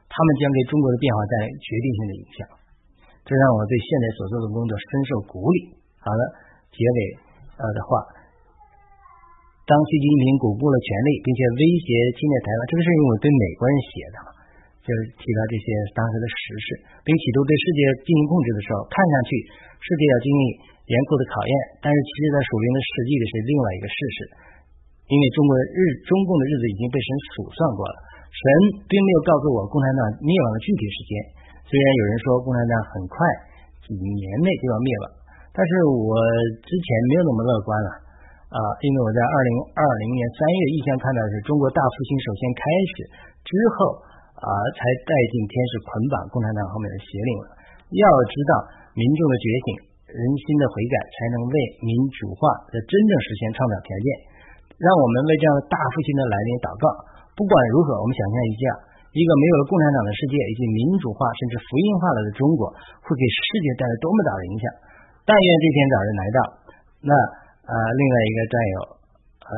[0.05, 2.39] 他们将给中国的变化带来决定性的影响。
[3.25, 5.73] 这让我对现在所做的工作深受鼓励。
[5.97, 6.21] 好了，
[6.69, 6.99] 结尾
[7.57, 8.05] 呃的话，
[9.65, 14.17] 当习近平巩固了权力，并且威胁侵略台湾，这个是因为我对美国人写的，
[14.87, 16.67] 就是提到这些当时的时事，
[17.03, 19.31] 并企图对世界进行控制的时候，看上去。
[19.77, 20.43] 世界要经历
[20.89, 21.51] 严酷的考验，
[21.85, 24.17] 但是其实，在属灵的实际的是另外一个事实，
[25.05, 28.41] 因为中国日中共的日子已经被神数算过了，神
[28.89, 31.11] 并没有告诉我共产党灭亡的具体时间。
[31.61, 33.15] 虽然有人说共产党很快
[33.85, 35.05] 几年内就要灭亡，
[35.53, 36.17] 但是我
[36.65, 37.89] 之前没有那么乐观了
[38.49, 42.93] 啊，因为我在二零二零年三月意向看到的是中国大复兴首先开始
[43.45, 44.06] 之后
[44.41, 47.45] 啊，才带进天使捆绑共产党后面的邪灵了。
[47.93, 48.77] 要知道。
[48.97, 49.67] 民众的觉醒，
[50.09, 54.07] 人心的悔改，才能为民主化的真正实现创造条件。
[54.81, 56.89] 让我们为这样的大复兴的来临祷告。
[57.37, 58.61] 不管如何，我们想象一下，
[59.13, 62.73] 一个没有了共产党的世界，以及民主化甚至福音化了的中国，
[63.05, 64.65] 会给世界带来多么大的影响？
[65.29, 66.37] 但愿这天早日来到。
[67.05, 67.13] 那
[67.69, 68.75] 呃，另外一个战友
[69.47, 69.53] 呃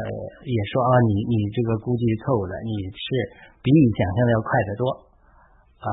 [0.45, 3.05] 也说啊，你你这个估计错误了，你是
[3.65, 4.83] 比你想象的要快得多
[5.81, 5.89] 啊。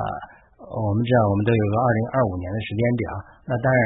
[0.56, 3.04] 我们知道，我们都有个二零二五年的时间表。
[3.44, 3.80] 那当然，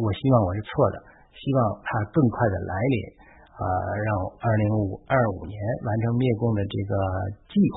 [0.00, 0.96] 我希望我是错的，
[1.36, 2.96] 希望它更快的来临，
[3.60, 4.08] 啊，让
[4.40, 5.54] 二零五二五年
[5.84, 6.92] 完成灭共的这个
[7.52, 7.60] 计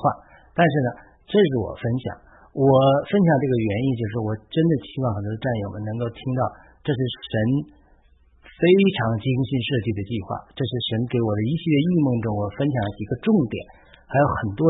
[0.56, 0.88] 但是呢，
[1.28, 2.04] 这是我分享，
[2.56, 2.64] 我
[3.04, 6.40] 分享这个原因就是，我真的希望很多战友们能够听到，
[6.80, 7.32] 这是神
[8.58, 8.66] 非
[8.98, 13.54] 常精心设计的计划，这是神给我的一系列异梦中，我分享了几个重点，
[14.10, 14.66] 还有很多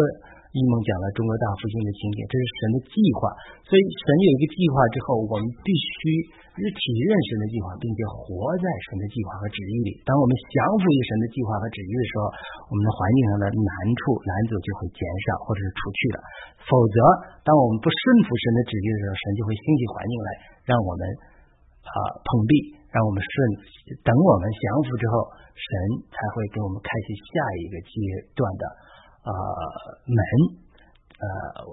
[0.53, 3.33] 一梦讲了中国大复兴的情节，这是神的计划。
[3.65, 6.21] 所以神有一个计划之后，我们必须
[6.59, 9.97] 体认神的计划，并且活在神的计划和旨意里。
[10.05, 12.29] 当我们降服于神的计划和旨意的时候，
[12.69, 16.19] 我们的环境上的难处难阻就会减少或者是除去了。
[16.69, 16.97] 否则，
[17.41, 20.29] 当我们不顺服神的旨意的时候，神就会兴起环境来
[20.69, 21.03] 让我们
[21.89, 22.53] 啊碰壁，
[22.93, 23.35] 让我们顺。
[24.05, 25.15] 等我们降服之后，
[25.57, 25.69] 神
[26.13, 27.93] 才会给我们开启下一个阶
[28.37, 28.65] 段的
[29.25, 29.31] 啊
[30.05, 30.21] 门。
[31.19, 31.27] 呃，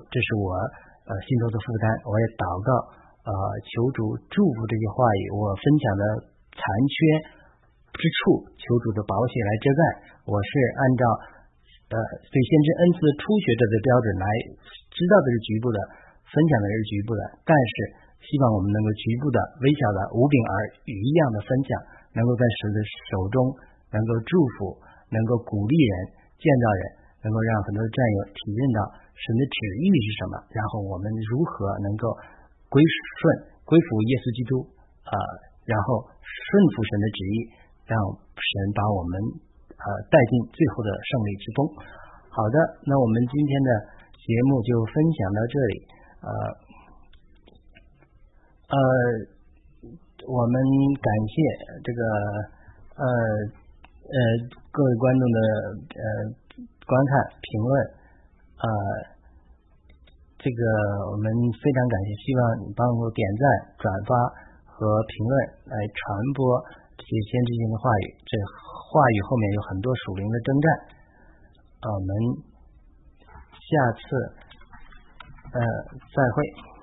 [0.09, 0.57] 这是我
[1.05, 1.85] 呃心中的负担。
[2.07, 2.69] 我也祷告
[3.27, 3.31] 呃
[3.67, 5.23] 求主祝福这些话语。
[5.37, 6.03] 我分享的
[6.55, 6.95] 残缺
[7.93, 9.81] 之处，求主的宝血来遮盖。
[10.25, 10.49] 我是
[10.79, 11.03] 按照
[11.93, 11.95] 呃
[12.27, 14.25] 对先知恩赐初学者的标准来
[14.89, 15.77] 知道的是局部的，
[16.25, 17.73] 分享的是局部的，但是
[18.25, 20.53] 希望我们能够局部的、微小的、无柄而
[20.89, 21.69] 鱼一样的分享，
[22.17, 22.77] 能够在神的
[23.13, 23.37] 手中
[23.93, 24.75] 能够祝福，
[25.13, 25.93] 能够鼓励人、
[26.41, 26.81] 建造人，
[27.21, 28.79] 能够让很多战友体认到
[29.13, 32.09] 神的旨意是什么，然后我们如何能够
[32.67, 33.21] 归顺、
[33.63, 34.51] 归服耶稣基督
[35.05, 35.13] 啊，
[35.69, 37.35] 然后顺服神的旨意，
[37.85, 37.93] 让
[38.33, 39.13] 神把我们
[39.77, 41.59] 呃带进最后的胜利之中。
[42.33, 42.57] 好的，
[42.89, 43.69] 那我们今天的
[44.19, 45.73] 节目就分享到这里，
[46.19, 46.29] 呃
[48.65, 48.77] 呃，
[50.25, 50.55] 我们
[50.97, 51.33] 感谢
[51.85, 52.01] 这个
[52.97, 53.05] 呃
[54.09, 54.17] 呃
[54.73, 55.39] 各位观众的
[55.93, 56.05] 呃
[56.81, 57.11] 观看
[57.45, 57.73] 评论，
[58.57, 58.67] 呃，
[60.41, 60.61] 这个
[61.13, 61.29] 我们
[61.61, 63.45] 非常感谢，希望你帮助点赞、
[63.77, 64.17] 转发
[64.65, 64.81] 和
[65.13, 65.33] 评论
[65.69, 66.01] 来传
[66.33, 66.41] 播
[66.97, 68.33] 这些先知性的话语，这
[68.89, 70.67] 话语后面有很多属灵的征战，
[71.85, 72.09] 我们
[73.53, 74.05] 下次
[75.53, 75.59] 呃
[76.01, 76.73] 再会。